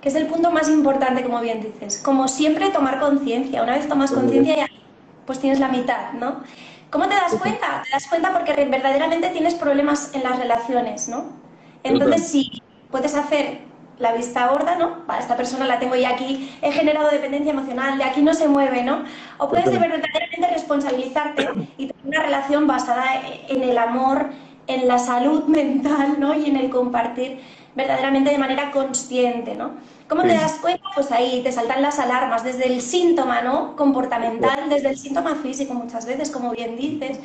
[0.00, 2.02] Que es el punto más importante, como bien dices.
[2.04, 3.62] Como siempre, tomar conciencia.
[3.62, 4.66] Una vez tomas conciencia, ya
[5.26, 6.42] pues tienes la mitad, ¿no?
[6.92, 7.82] ¿Cómo te das cuenta?
[7.84, 11.24] Te das cuenta porque verdaderamente tienes problemas en las relaciones, ¿no?
[11.84, 13.60] Entonces, si puedes hacer
[13.98, 15.06] la vista gorda, ¿no?
[15.06, 18.46] Para esta persona la tengo ya aquí, he generado dependencia emocional, de aquí no se
[18.46, 19.04] mueve, ¿no?
[19.38, 23.06] O puedes verdaderamente responsabilizarte y tener una relación basada
[23.48, 24.26] en el amor,
[24.66, 26.34] en la salud mental, ¿no?
[26.34, 27.40] Y en el compartir
[27.74, 29.70] verdaderamente de manera consciente, ¿no?
[30.12, 30.82] ¿Cómo te das cuenta?
[30.94, 33.74] Pues ahí te saltan las alarmas, desde el síntoma, ¿no?
[33.76, 37.18] Comportamental, desde el síntoma físico muchas veces, como bien dices.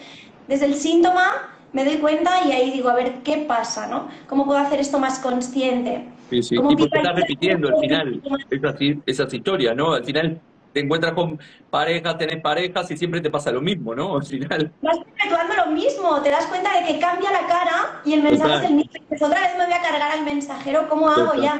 [0.47, 4.07] Desde el síntoma me doy cuenta y ahí digo, a ver, ¿qué pasa, no?
[4.29, 6.05] ¿Cómo puedo hacer esto más consciente?
[6.29, 6.55] Sí, sí.
[6.55, 9.91] Y porque estás repitiendo al final esas, esas historias, ¿no?
[9.91, 10.39] Al final
[10.71, 11.37] te encuentras con
[11.69, 14.15] parejas, tenés parejas y siempre te pasa lo mismo, ¿no?
[14.15, 14.71] Al final.
[14.81, 18.55] Vas perpetuando lo mismo, te das cuenta de que cambia la cara y el mensaje
[18.55, 18.91] es el mismo.
[19.09, 21.59] Pues otra vez me voy a cargar al mensajero, ¿cómo hago ya?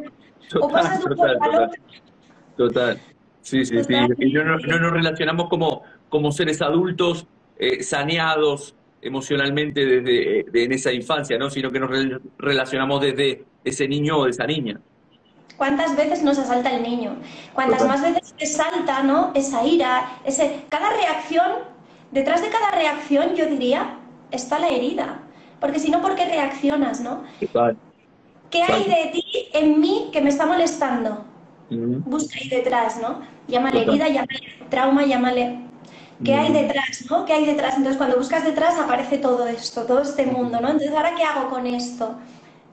[0.60, 1.72] O pasas de un total,
[2.56, 3.02] total,
[3.42, 3.94] Sí, sí, sí.
[4.20, 10.72] Y no, no, nos relacionamos como, como seres adultos eh, saneados emocionalmente desde de, en
[10.74, 11.50] esa infancia, ¿no?
[11.50, 11.90] Sino que nos
[12.38, 14.82] relacionamos desde ese niño o esa niña.
[15.56, 17.16] ¿Cuántas veces nos asalta el niño?
[17.54, 19.32] Cuántas más veces te salta, ¿no?
[19.34, 20.66] Esa ira, ese...
[20.70, 21.52] Cada reacción,
[22.12, 23.98] detrás de cada reacción, yo diría,
[24.32, 25.22] está la herida.
[25.60, 27.24] Porque si no, ¿por qué reaccionas, no?
[28.50, 31.26] ¿Qué hay de ti en mí que me está molestando?
[31.70, 33.22] Busca ahí detrás, ¿no?
[33.48, 35.68] Llámale herida, llámale trauma, llámale
[36.24, 37.06] ¿Qué hay detrás?
[37.10, 37.26] ¿no?
[37.26, 37.76] ¿Qué hay detrás?
[37.78, 40.70] Entonces, cuando buscas detrás aparece todo esto, todo este mundo, ¿no?
[40.70, 42.16] Entonces, ¿ahora qué hago con esto?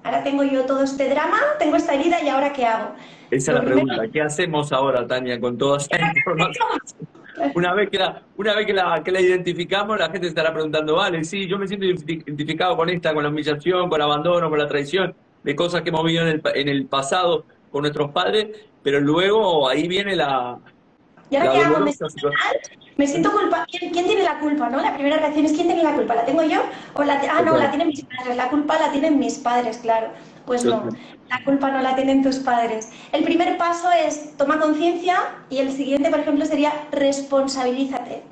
[0.02, 2.94] Ahora tengo yo todo este drama, tengo esta herida y ahora qué hago.
[3.30, 4.02] Esa es la pregunta.
[4.12, 6.66] ¿Qué hacemos ahora, Tania, con toda esta información?
[7.54, 10.96] Una vez que la, una vez que la, que la identificamos, la gente estará preguntando,
[10.96, 14.58] vale, sí, yo me siento identificado con esta, con la humillación, con el abandono, con
[14.58, 18.48] la traición, de cosas que hemos vivido en el, en el pasado con nuestros padres,
[18.82, 20.58] pero luego ahí viene la...
[21.30, 21.86] ¿Y ahora qué hago?
[22.96, 23.66] Me siento culpa.
[23.68, 24.70] ¿Quién, tiene la culpa?
[24.70, 24.80] ¿no?
[24.80, 26.14] La primera reacción es ¿quién tiene la culpa?
[26.14, 26.62] ¿La tengo yo?
[26.94, 28.36] O la ah, no, la tienen mis padres.
[28.36, 30.08] La culpa la tienen mis padres, claro.
[30.46, 30.84] Pues no,
[31.28, 32.92] la culpa no la tienen tus padres.
[33.12, 35.16] El primer paso es toma conciencia
[35.50, 38.22] y el siguiente, por ejemplo, sería responsabilízate.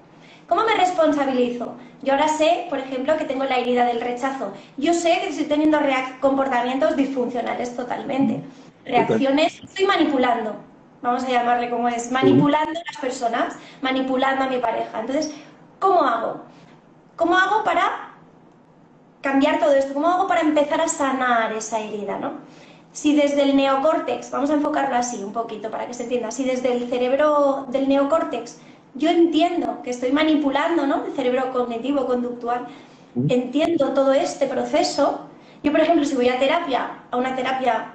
[0.52, 1.76] ¿Cómo me responsabilizo?
[2.02, 4.52] Yo ahora sé, por ejemplo, que tengo la herida del rechazo.
[4.76, 5.78] Yo sé que estoy teniendo
[6.20, 8.42] comportamientos disfuncionales totalmente.
[8.84, 10.56] Reacciones, estoy manipulando
[11.00, 15.00] vamos a llamarle como es, manipulando a las personas, manipulando a mi pareja.
[15.00, 15.34] Entonces,
[15.78, 16.42] ¿cómo hago?
[17.16, 18.10] ¿Cómo hago para
[19.22, 19.94] cambiar todo esto?
[19.94, 22.18] ¿Cómo hago para empezar a sanar esa herida?
[22.18, 22.32] ¿no?
[22.92, 26.44] Si desde el neocórtex, vamos a enfocarlo así un poquito para que se entienda, si
[26.44, 28.60] desde el cerebro del neocórtex
[28.94, 31.06] yo entiendo que estoy manipulando ¿no?
[31.06, 32.66] el cerebro cognitivo, conductual,
[33.28, 35.26] entiendo todo este proceso,
[35.62, 37.92] yo por ejemplo si voy a terapia, a una terapia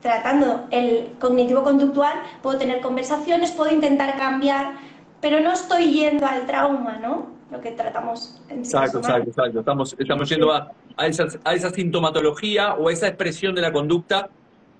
[0.00, 4.74] tratando el cognitivo-conductual, puedo tener conversaciones, puedo intentar cambiar,
[5.20, 7.36] pero no estoy yendo al trauma, ¿no?
[7.50, 8.40] lo que tratamos.
[8.48, 9.60] En exacto, exacto, exacto.
[9.60, 11.04] Estamos, estamos yendo a, a,
[11.44, 14.28] a esa sintomatología o a esa expresión de la conducta,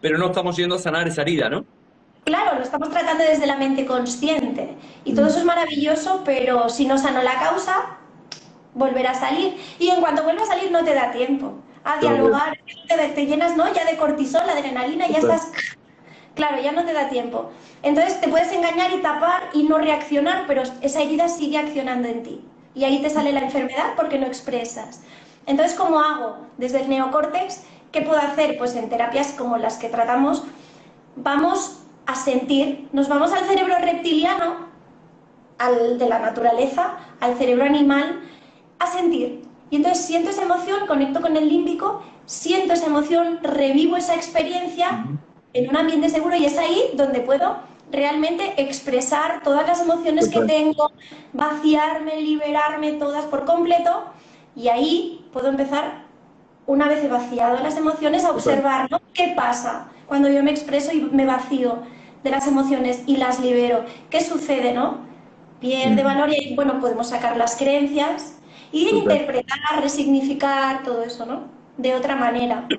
[0.00, 1.64] pero no estamos yendo a sanar esa herida, ¿no?
[2.26, 4.76] Claro, lo estamos tratando desde la mente consciente.
[5.04, 7.98] Y todo eso es maravilloso, pero si no sano la causa,
[8.74, 9.56] volverá a salir.
[9.78, 12.58] Y en cuanto vuelve a salir, no te da tiempo a dialogar,
[12.88, 13.72] te, llenas ¿no?
[13.72, 15.52] ya de cortisol, adrenalina, ya estás...
[16.34, 17.52] Claro, ya no te da tiempo.
[17.84, 22.24] Entonces te puedes engañar y tapar y no reaccionar, pero esa herida sigue accionando en
[22.24, 22.44] ti.
[22.74, 25.02] Y ahí te sale la enfermedad porque no expresas.
[25.46, 26.38] Entonces, ¿cómo hago?
[26.58, 27.62] Desde el neocórtex,
[27.92, 28.58] ¿qué puedo hacer?
[28.58, 30.42] Pues en terapias como las que tratamos,
[31.14, 34.66] vamos a sentir, nos vamos al cerebro reptiliano,
[35.58, 38.20] al de la naturaleza, al cerebro animal,
[38.78, 39.42] a sentir.
[39.70, 45.06] Y entonces siento esa emoción, conecto con el límbico, siento esa emoción, revivo esa experiencia
[45.52, 47.56] en un ambiente seguro y es ahí donde puedo
[47.90, 50.92] realmente expresar todas las emociones que tengo,
[51.32, 54.04] vaciarme, liberarme todas por completo
[54.54, 56.04] y ahí puedo empezar,
[56.66, 59.00] una vez he vaciado las emociones, a observar ¿no?
[59.12, 61.78] qué pasa cuando yo me expreso y me vacío
[62.26, 63.84] de las emociones y las libero.
[64.10, 64.98] ¿Qué sucede, no?
[65.60, 68.40] Pierde valor y bueno, podemos sacar las creencias
[68.72, 71.44] y interpretar, resignificar todo eso, ¿no?
[71.78, 72.68] De otra manera.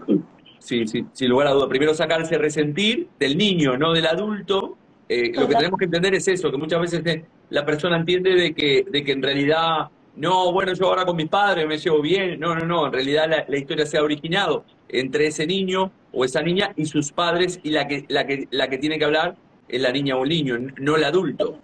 [0.60, 1.70] Sí, sí, sin lugar a duda.
[1.70, 4.76] Primero sacarse resentir del niño, no del adulto.
[5.08, 8.32] Eh, lo que tenemos que entender es eso, que muchas veces eh, la persona entiende
[8.36, 12.02] de que, de que en realidad, no, bueno, yo ahora con mi padre me llevo
[12.02, 12.38] bien.
[12.38, 16.26] No, no, no, en realidad la, la historia se ha originado entre ese niño o
[16.26, 19.36] esa niña y sus padres y la que, la que, la que tiene que hablar
[19.70, 21.60] es la niña o el niño, no el adulto.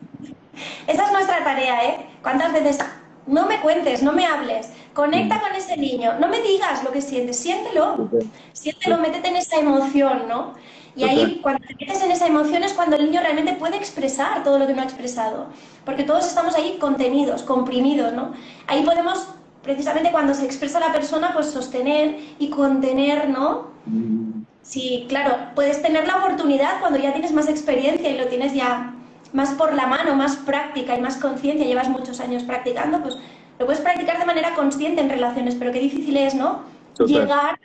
[0.86, 2.06] Esa es nuestra tarea, ¿eh?
[2.22, 2.80] ¿Cuántas veces
[3.26, 7.02] no me cuentes, no me hables, conecta con ese niño, no me digas lo que
[7.02, 8.10] sientes, siéntelo,
[8.52, 10.54] siéntelo, métete en esa emoción, ¿no?
[10.96, 14.44] Y ahí, cuando te metes en esa emoción es cuando el niño realmente puede expresar
[14.44, 15.48] todo lo que no ha expresado,
[15.86, 18.34] porque todos estamos ahí contenidos, comprimidos, ¿no?
[18.68, 19.30] Ahí podemos,
[19.64, 23.72] precisamente cuando se expresa la persona, pues sostener y contener, ¿no?
[23.88, 24.33] Mm.
[24.64, 28.96] Sí, claro, puedes tener la oportunidad cuando ya tienes más experiencia y lo tienes ya
[29.34, 33.18] más por la mano, más práctica y más conciencia, llevas muchos años practicando, pues
[33.60, 36.64] lo puedes practicar de manera consciente en relaciones, pero qué difícil es, ¿no?
[37.06, 37.60] Llegar,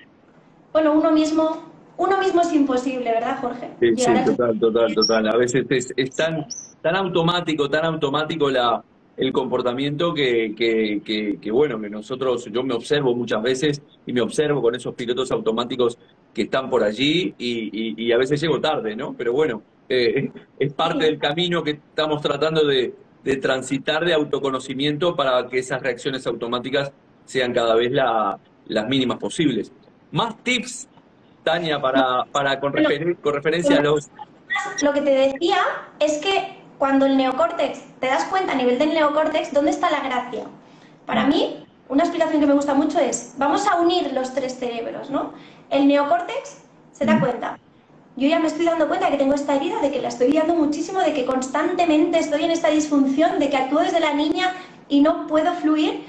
[0.73, 1.63] bueno, uno mismo,
[1.97, 3.71] uno mismo es imposible, ¿verdad, Jorge?
[3.81, 5.29] Sí, sí total, total, total.
[5.29, 6.47] A veces es, tan,
[6.83, 8.83] tan automático, tan automático la,
[9.17, 14.21] el comportamiento que, que, que, bueno, que nosotros, yo me observo muchas veces y me
[14.21, 15.99] observo con esos pilotos automáticos
[16.35, 19.14] que están por allí y, y a veces llego tarde, ¿no?
[19.14, 22.95] Pero bueno, eh, es parte del camino que estamos tratando de,
[23.43, 26.93] transitar de autoconocimiento para que esas reacciones automáticas
[27.27, 29.71] sean cada vez las mínimas posibles.
[30.12, 30.88] Más tips,
[31.45, 34.09] Tania, para, para con, referencia a los...
[34.81, 35.59] Lo que te decía
[36.01, 40.01] es que cuando el neocórtex, te das cuenta a nivel del neocórtex, ¿dónde está la
[40.01, 40.45] gracia?
[41.05, 45.11] Para mí, una explicación que me gusta mucho es, vamos a unir los tres cerebros,
[45.11, 45.35] ¿no?
[45.71, 46.59] El neocórtex
[46.93, 47.59] se da cuenta,
[48.17, 50.33] yo ya me estoy dando cuenta de que tengo esta herida, de que la estoy
[50.33, 54.55] guiando muchísimo, de que constantemente estoy en esta disfunción, de que actúo desde la niña
[54.89, 56.05] y no puedo fluir,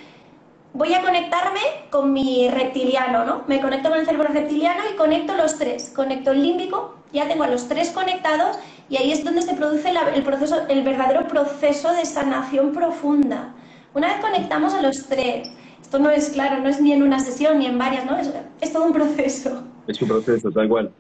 [0.74, 1.60] voy a conectarme
[1.92, 3.44] con mi reptiliano, ¿no?
[3.48, 5.92] Me conecto con el cerebro reptiliano y conecto los tres.
[5.96, 8.58] Conecto el límbico, ya tengo a los tres conectados
[8.90, 13.54] y ahí es donde se produce el, proceso, el verdadero proceso de sanación profunda.
[13.94, 17.20] Una vez conectamos a los tres, esto no es claro, no es ni en una
[17.20, 18.18] sesión ni en varias, ¿no?
[18.18, 19.64] Es, es todo un proceso.
[19.88, 20.92] Es un proceso, tal cual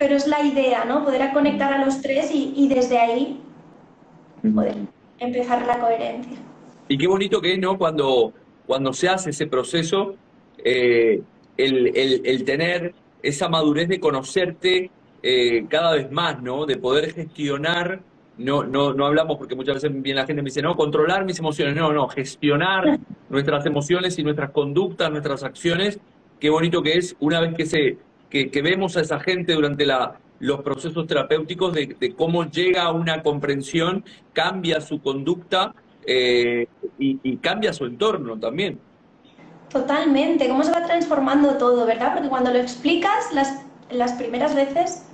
[0.00, 1.04] pero es la idea, ¿no?
[1.04, 3.38] Poder conectar a los tres y, desde ahí
[4.54, 4.76] poder
[5.18, 6.38] empezar la coherencia.
[6.88, 7.76] Y qué bonito que es, ¿no?
[7.76, 8.32] Cuando,
[8.66, 10.14] cuando se hace ese proceso,
[10.64, 11.20] eh,
[11.58, 14.90] el, tener esa madurez de conocerte
[15.22, 16.64] eh, cada vez más, ¿no?
[16.64, 18.00] De poder gestionar,
[18.40, 21.38] no, no, no hablamos porque muchas veces viene la gente me dice, no, controlar mis
[21.38, 22.98] emociones, no, no, gestionar
[23.28, 26.00] nuestras emociones y nuestras conductas, nuestras acciones,
[26.38, 27.98] qué bonito que es una vez que se
[28.30, 33.22] que, vemos a esa gente durante la, los procesos terapéuticos de, cómo llega a una
[33.22, 35.74] comprensión, cambia su conducta
[36.06, 36.66] eh,
[36.98, 38.78] y, cambia su entorno también.
[39.68, 42.14] Totalmente, cómo se va transformando todo, ¿verdad?
[42.14, 45.06] Porque cuando lo explicas las, las primeras veces,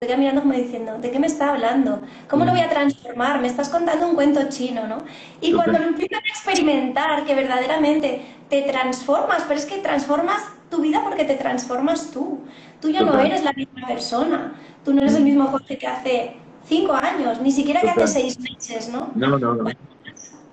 [0.00, 2.00] quedas mirando como diciendo, ¿de qué me está hablando?
[2.28, 3.40] ¿Cómo lo voy a transformar?
[3.40, 4.98] Me estás contando un cuento chino, ¿no?
[5.40, 10.82] Y cuando lo empiezas a experimentar, que verdaderamente te transformas, pero es que transformas tu
[10.82, 12.40] vida porque te transformas tú.
[12.80, 14.52] Tú ya no eres la misma persona.
[14.84, 16.36] Tú no eres el mismo Jorge que hace
[16.66, 19.10] cinco años, ni siquiera que hace seis meses, ¿no?
[19.14, 19.70] No, no, no.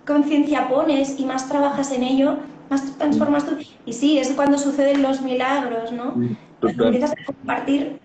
[0.06, 2.38] conciencia pones y más trabajas en ello,
[2.70, 3.58] más transformas tú.
[3.86, 6.16] Y sí, es cuando suceden los milagros, ¿no?
[6.62, 8.00] empiezas a compartir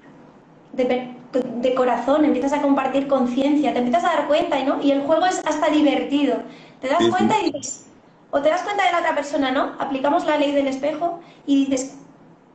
[0.72, 1.14] de,
[1.76, 4.82] corazón, empiezas a compartir conciencia, te empiezas a dar cuenta, ¿no?
[4.82, 6.36] Y el juego es hasta divertido.
[6.80, 7.86] Te das cuenta y dices,
[8.30, 9.72] o te das cuenta de la otra persona, ¿no?
[9.78, 11.98] Aplicamos la ley del espejo y dices,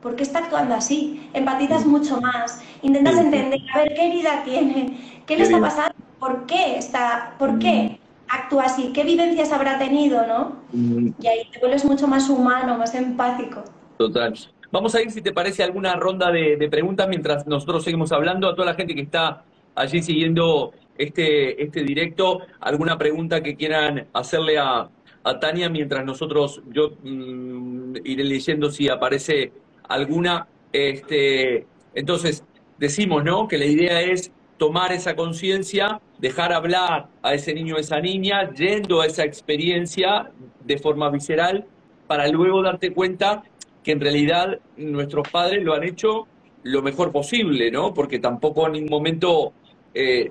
[0.02, 1.28] ¿por qué está actuando así?
[1.32, 5.22] Empatizas mucho más, intentas entender, a ver, ¿qué herida tiene?
[5.26, 5.94] ¿Qué le está pasando?
[6.18, 7.98] ¿Por qué está, por qué
[8.28, 8.92] actúa así?
[8.92, 10.56] ¿Qué vivencias habrá tenido, no?
[10.72, 13.62] Y ahí te vuelves mucho más humano, más empático.
[13.98, 14.34] Total.
[14.74, 18.48] Vamos a ir, si te parece, alguna ronda de, preguntas mientras nosotros seguimos hablando.
[18.48, 19.44] A toda la gente que está
[19.76, 24.88] allí siguiendo este, este directo, alguna pregunta que quieran hacerle a,
[25.22, 29.52] a Tania mientras nosotros, yo mm, iré leyendo si aparece
[29.88, 30.48] alguna.
[30.72, 32.42] Este, entonces,
[32.76, 33.46] decimos, ¿no?
[33.46, 38.52] Que la idea es tomar esa conciencia, dejar hablar a ese niño o esa niña,
[38.52, 40.32] yendo a esa experiencia
[40.64, 41.64] de forma visceral,
[42.08, 43.44] para luego darte cuenta
[43.84, 46.26] que en realidad nuestros padres lo han hecho
[46.64, 47.92] lo mejor posible, ¿no?
[47.92, 49.52] Porque tampoco en ningún momento
[49.92, 50.28] eh,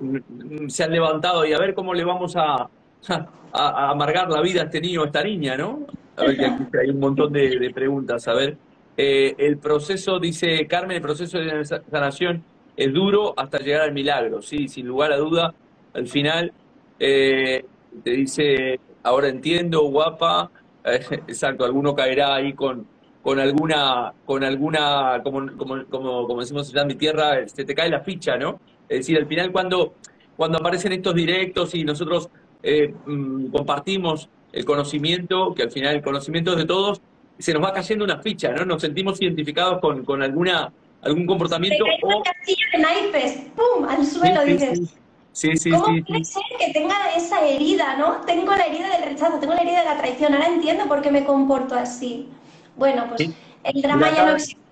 [0.68, 2.68] se han levantado y a ver cómo le vamos a,
[3.52, 5.86] amargar la vida a este niño a esta niña, ¿no?
[6.16, 8.26] A ver, que aquí hay un montón de, preguntas.
[8.26, 8.56] A ver,
[8.96, 12.42] eh, el proceso, dice Carmen, el proceso de sanación
[12.76, 15.54] es duro hasta llegar al milagro, sí, sin lugar a duda.
[15.92, 16.52] Al final,
[16.98, 17.64] eh,
[18.02, 20.50] te dice, ahora entiendo, guapa,
[20.84, 22.86] exacto, alguno caerá ahí con,
[23.24, 27.88] con alguna, con alguna, como, como, como, como decimos en mi tierra, se te cae
[27.88, 28.60] la ficha, ¿no?
[28.86, 29.94] Es decir, al final cuando,
[30.36, 32.28] cuando aparecen estos directos y nosotros
[32.62, 37.00] eh, mm, compartimos el conocimiento, que al final el conocimiento es de todos,
[37.38, 38.66] se nos va cayendo una ficha, ¿no?
[38.66, 40.70] Nos sentimos identificados con, con alguna
[41.00, 41.82] algún comportamiento.
[41.82, 42.22] Te o...
[42.72, 43.88] de naipes, ¡pum!
[43.88, 44.80] al suelo, sí, dices.
[45.32, 48.20] Sí, sí, ¿Cómo sí, puede ser que tenga esa herida, no?
[48.26, 51.10] Tengo la herida del rechazo, tengo la herida de la traición, ahora entiendo por qué
[51.10, 52.28] me comporto así.
[52.76, 53.30] Bueno, pues
[53.64, 54.62] el drama ya no existe.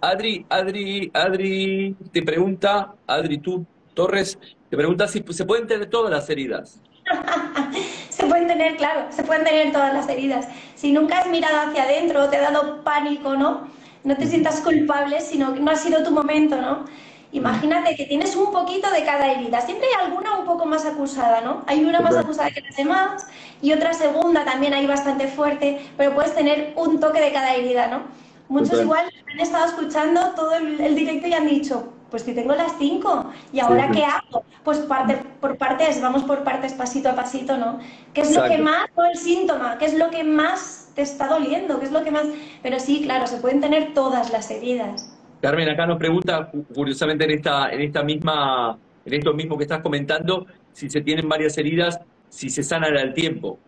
[0.00, 4.38] Adri, Adri, Adri te pregunta, Adri tú, Torres,
[4.70, 6.80] te pregunta si se pueden tener todas las heridas.
[8.10, 10.46] se pueden tener, claro, se pueden tener todas las heridas.
[10.74, 13.68] Si nunca has mirado hacia adentro, te ha dado pánico, ¿no?
[14.04, 16.84] No te sientas culpable, sino que no ha sido tu momento, ¿no?
[17.32, 19.60] Imagínate que tienes un poquito de cada herida.
[19.60, 21.62] Siempre hay alguna un poco más acusada, ¿no?
[21.66, 23.26] Hay una más acusada que las demás
[23.60, 27.88] y otra segunda también ahí bastante fuerte, pero puedes tener un toque de cada herida,
[27.88, 28.02] ¿no?
[28.48, 32.72] Muchos igual han estado escuchando todo el, directo y han dicho, pues si tengo las
[32.78, 34.42] cinco, ¿y ahora qué hago?
[34.64, 37.78] Pues parte, por partes, vamos por partes, pasito a pasito, ¿no?
[38.14, 41.28] ¿Qué es lo que más, o el síntoma, qué es lo que más te está
[41.28, 41.78] doliendo?
[41.78, 42.24] ¿Qué es lo que más...?
[42.62, 45.10] Pero sí, claro, se pueden tener todas las heridas.
[45.40, 49.82] Carmen, acá nos pregunta, curiosamente en esta, en esta misma, en esto mismo que estás
[49.82, 53.58] comentando, si se tienen varias heridas, si se sanan al tiempo.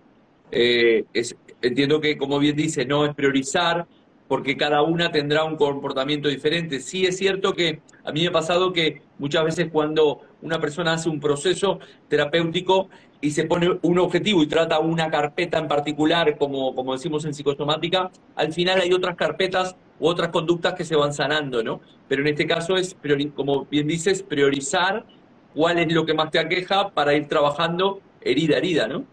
[0.50, 1.04] Eh,
[1.62, 3.86] entiendo que, como bien dice, no es priorizar,
[4.26, 6.80] porque cada una tendrá un comportamiento diferente.
[6.80, 10.92] Sí es cierto que a mí me ha pasado que muchas veces cuando una persona
[10.92, 12.88] hace un proceso terapéutico
[13.20, 17.34] y se pone un objetivo y trata una carpeta en particular, como, como decimos en
[17.34, 21.80] psicosomática, al final hay otras carpetas u otras conductas que se van sanando, ¿no?
[22.09, 22.96] Pero en este caso es,
[23.36, 25.05] como bien dices, priorizar
[25.55, 29.05] cuál es lo que más te aqueja para ir trabajando herida a herida, ¿no?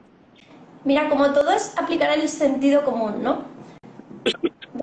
[0.84, 3.58] Mira, como todo es aplicar el sentido común, ¿no?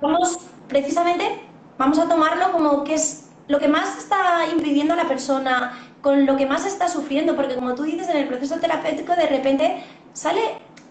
[0.01, 0.37] vamos,
[0.67, 1.41] precisamente,
[1.77, 6.25] vamos a tomarlo como que es lo que más está impidiendo a la persona, con
[6.25, 9.83] lo que más está sufriendo, porque como tú dices, en el proceso terapéutico de repente
[10.13, 10.41] sale,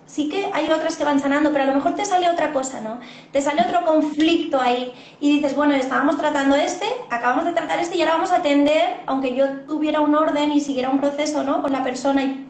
[0.06, 2.80] sí que hay otras que van sanando, pero a lo mejor te sale otra cosa,
[2.80, 2.98] ¿no?
[3.32, 7.96] Te sale otro conflicto ahí y dices, bueno, estábamos tratando este, acabamos de tratar este
[7.96, 11.62] y ahora vamos a atender, aunque yo tuviera un orden y siguiera un proceso, ¿no?
[11.62, 12.46] Con la persona y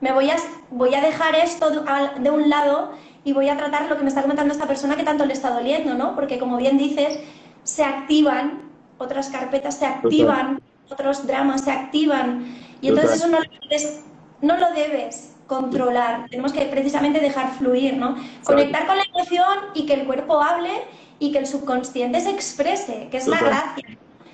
[0.00, 0.36] me voy a,
[0.70, 2.92] voy a dejar esto de un lado
[3.24, 5.50] y voy a tratar lo que me está comentando esta persona que tanto le está
[5.50, 6.14] doliendo, ¿no?
[6.14, 7.18] Porque como bien dices,
[7.64, 8.62] se activan
[8.98, 12.46] otras carpetas, se activan otros dramas, se activan
[12.80, 14.04] y entonces eso no lo, debes,
[14.40, 16.28] no lo debes controlar.
[16.28, 18.16] Tenemos que precisamente dejar fluir, ¿no?
[18.44, 20.70] Conectar con la emoción y que el cuerpo hable
[21.18, 23.84] y que el subconsciente se exprese, que es la gracia,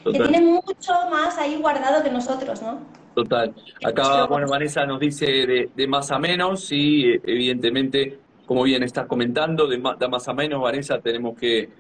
[0.05, 2.81] que tiene mucho más ahí guardado que nosotros, ¿no?
[3.15, 3.55] Total.
[3.85, 8.19] Acá, bueno, Vanessa nos dice de, de más a menos, sí, evidentemente
[8.53, 11.71] como bien estás comentando, de más a menos, Vanessa, tenemos que,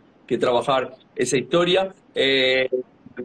[0.40, 1.92] trabajar esa historia.
[2.14, 2.66] Eh,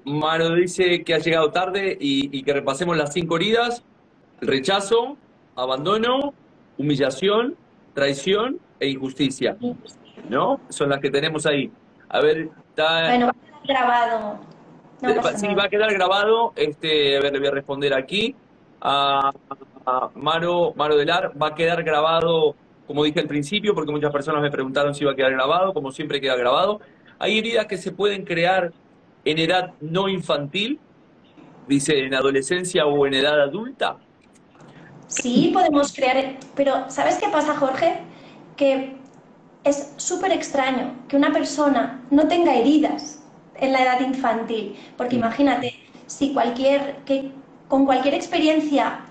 [0.03, 3.85] Maro dice que ha llegado tarde y, que repasemos las cinco heridas,
[4.41, 5.17] rechazo,
[5.55, 6.33] abandono,
[6.77, 7.55] humillación,
[7.93, 9.57] traición e injusticia.
[10.29, 10.59] ¿No?
[10.69, 11.71] Son las que tenemos ahí.
[12.09, 13.07] A ver, está...
[13.07, 14.39] Bueno, va a quedar grabado.
[15.37, 16.53] sí, va a quedar grabado.
[16.55, 18.35] Este, a ver, le voy a responder aquí.
[18.81, 19.31] A,
[19.85, 22.55] a Maro, Maro Delar, va a quedar grabado
[22.87, 25.91] como dije al principio, porque muchas personas me preguntaron si iba a quedar grabado, como
[25.91, 26.79] siempre queda grabado.
[27.19, 28.71] Hay heridas que se pueden crear
[29.25, 30.79] en edad no infantil,
[31.67, 33.97] dice en adolescencia o en edad adulta.
[35.07, 38.01] Sí, podemos crear, pero ¿sabes qué pasa, Jorge?
[38.57, 38.97] que
[39.63, 43.23] es súper extraño que una persona no tenga heridas
[43.55, 45.73] en la edad infantil, porque imagínate,
[46.07, 47.31] si cualquier, que,
[47.67, 49.01] con cualquier experiencia,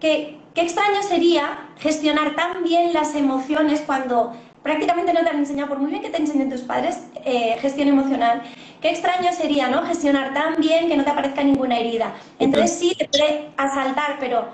[0.00, 4.32] que, qué extraño sería gestionar tan bien las emociones cuando
[4.62, 7.88] prácticamente no te han enseñado, por muy bien que te enseñen tus padres, eh, gestión
[7.88, 8.42] emocional.
[8.80, 9.82] Qué extraño sería, ¿no?
[9.86, 12.14] Gestionar tan bien que no te aparezca ninguna herida.
[12.38, 14.48] Entonces sí, te puede asaltar, pero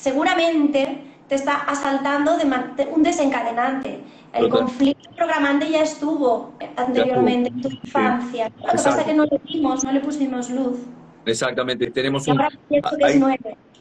[0.00, 4.00] seguramente te está asaltando de un desencadenante.
[4.32, 8.50] El conflicto programante ya estuvo anteriormente en tu infancia.
[8.58, 10.78] Lo que pasa es que no lo vimos, no le pusimos luz.
[11.26, 12.40] Exactamente, tenemos un...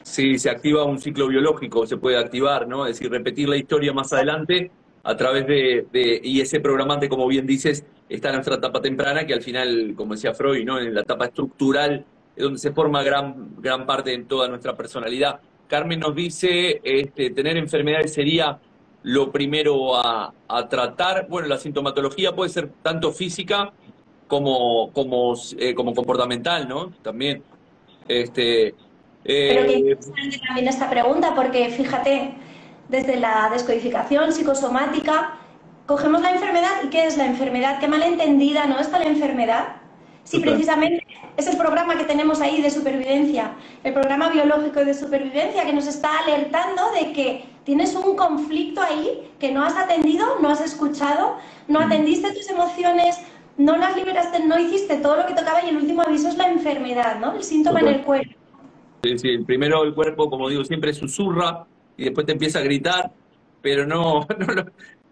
[0.01, 2.85] Sí, se activa un ciclo biológico, se puede activar, ¿no?
[2.85, 4.71] Es decir, repetir la historia más adelante
[5.03, 9.33] a través de, y ese programante, como bien dices, está en nuestra etapa temprana, que
[9.33, 10.79] al final, como decía Freud, ¿no?
[10.79, 12.05] en la etapa estructural,
[12.35, 15.39] es donde se forma gran, gran parte de toda nuestra personalidad.
[15.69, 18.59] Carmen nos dice, este, tener enfermedades sería
[19.03, 20.33] lo primero a,
[20.69, 21.27] tratar.
[21.29, 23.71] Bueno, la sintomatología puede ser tanto física
[24.27, 26.89] como, como, eh, como comportamental, ¿no?
[27.03, 27.43] También.
[28.07, 28.73] Este,
[29.23, 29.97] Pero que eh,
[30.45, 32.33] también esta pregunta, porque fíjate,
[32.89, 35.37] desde la descodificación psicosomática,
[35.85, 37.79] cogemos la enfermedad y ¿qué es la enfermedad?
[37.79, 39.78] Qué malentendida no está la enfermedad.
[40.29, 41.03] Si precisamente
[41.37, 45.87] es el programa que tenemos ahí de supervivencia, el programa biológico de supervivencia que nos
[45.87, 51.37] está alertando de que tienes un conflicto ahí que no has atendido, no has escuchado,
[51.67, 53.19] no atendiste tus emociones,
[53.57, 56.47] no las liberaste, no hiciste todo lo que tocaba y el último aviso es la
[56.51, 57.33] enfermedad, ¿no?
[57.33, 58.35] El síntoma en el cuerpo.
[59.01, 61.65] Sí, sí, primero el cuerpo, como digo, siempre susurra
[61.97, 63.11] y después te empieza a gritar,
[63.63, 64.65] pero no, no,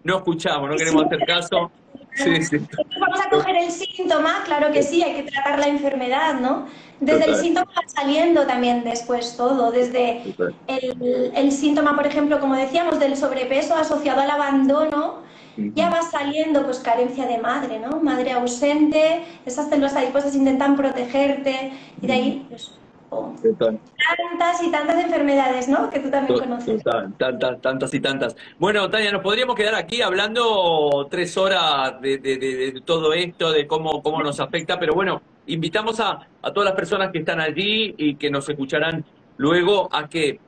[0.04, 1.72] no escuchamos, no queremos hacer caso.
[2.18, 2.58] Sí, sí.
[3.00, 6.68] Vamos a coger el síntoma, claro que sí, hay que tratar la enfermedad, ¿no?
[7.00, 10.24] Desde el síntoma va saliendo también después todo, desde
[10.68, 15.22] el, el, síntoma, por ejemplo, como decíamos, del sobrepeso asociado al abandono,
[15.58, 18.00] ya va saliendo pues carencia de madre, ¿no?
[18.00, 22.72] Madre ausente, esas células adiposas intentan protegerte y de ahí pues,
[23.10, 25.90] Tantas y tantas enfermedades, ¿no?
[25.90, 26.84] Que tú también conoces.
[27.18, 28.36] tantas, tantas y tantas.
[28.60, 34.22] Bueno, Tania, nos podríamos quedar aquí hablando tres horas de, todo esto, de cómo, cómo
[34.22, 38.48] nos afecta, pero bueno, invitamos a, todas las personas que están allí y que nos
[38.50, 39.06] escucharán
[39.38, 40.40] luego a que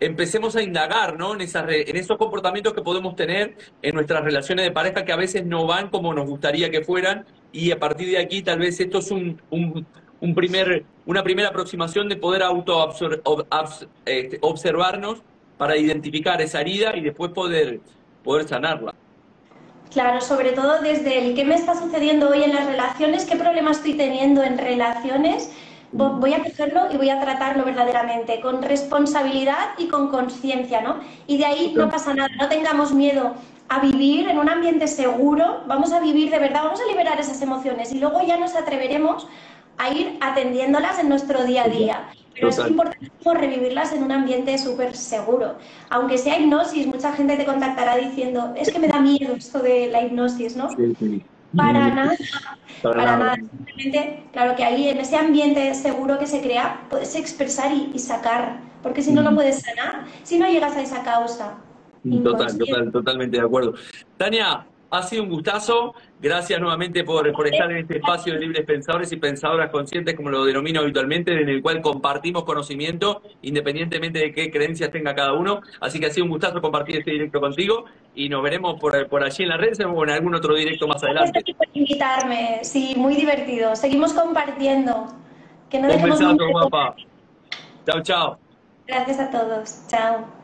[0.00, 1.34] empecemos a indagar ¿no?
[1.34, 5.16] en, esas, en esos comportamientos que podemos tener en nuestras relaciones de pareja que a
[5.16, 8.78] veces no van como nos gustaría que fueran y a partir de aquí tal vez
[8.78, 9.84] esto es un, un
[10.34, 12.92] primer, una primera aproximación de poder auto
[14.04, 15.22] este, observarnos
[15.56, 17.80] para identificar esa herida y después poder,
[18.24, 18.94] poder sanarla.
[19.90, 23.70] Claro, sobre todo desde el qué me está sucediendo hoy en las relaciones, qué problema
[23.70, 25.50] estoy teniendo en relaciones,
[25.92, 31.00] voy a cogerlo y voy a tratarlo verdaderamente, con responsabilidad y con conciencia, ¿no?
[31.26, 33.34] Y de ahí no pasa nada, no tengamos miedo
[33.70, 37.40] a vivir en un ambiente seguro, vamos a vivir de verdad, vamos a liberar esas
[37.40, 39.26] emociones y luego ya nos atreveremos
[39.78, 42.08] a ir atendiéndolas en nuestro día a día.
[42.34, 45.56] Pero es importante revivirlas en un ambiente súper seguro.
[45.90, 49.88] Aunque sea hipnosis, mucha gente te contactará diciendo, es que me da miedo esto de
[49.88, 50.68] la hipnosis, ¿no?
[51.56, 52.16] Para nada,
[52.82, 53.34] para, nada.
[53.36, 58.60] Simplemente, claro que ahí en ese ambiente seguro que se crea, puedes expresar y, sacar,
[58.82, 61.54] porque si no, no puedes sanar, si no llegas a esa causa.
[62.22, 63.74] Total, total, totalmente de acuerdo.
[64.16, 65.94] Tania, ha sido un gustazo.
[66.20, 70.30] Gracias nuevamente por, por, estar en este espacio de libres pensadores y pensadoras conscientes, como
[70.30, 75.60] lo denomino habitualmente, en el cual compartimos conocimiento, independientemente de qué creencias tenga cada uno.
[75.80, 77.84] Así que ha sido un gustazo compartir este directo contigo
[78.14, 81.02] y nos veremos por, por allí en la red o en algún otro directo más
[81.04, 81.32] adelante.
[81.34, 83.76] Gracias por invitarme, sí, muy divertido.
[83.76, 85.06] Seguimos compartiendo.
[85.70, 86.96] Que no un besazo, guapa.
[87.86, 88.38] Chao, chao.
[88.86, 89.86] Gracias a todos.
[89.88, 90.37] Chao.